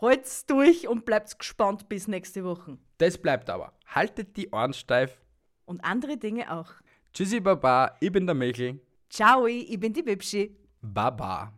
Halt's 0.00 0.46
durch 0.46 0.88
und 0.88 1.04
bleibt 1.04 1.38
gespannt 1.38 1.88
bis 1.88 2.08
nächste 2.08 2.44
Woche. 2.44 2.78
Das 2.98 3.18
bleibt 3.18 3.50
aber. 3.50 3.72
Haltet 3.86 4.36
die 4.36 4.50
Ohren 4.50 4.72
steif. 4.72 5.21
Und 5.64 5.84
andere 5.84 6.16
Dinge 6.16 6.52
auch. 6.52 6.70
Tschüssi 7.12 7.40
Baba, 7.40 7.96
ich 8.00 8.10
bin 8.10 8.26
der 8.26 8.34
Michel. 8.34 8.80
Ciao, 9.08 9.46
ich 9.46 9.78
bin 9.78 9.92
die 9.92 10.02
Bibschi. 10.02 10.56
Baba. 10.80 11.52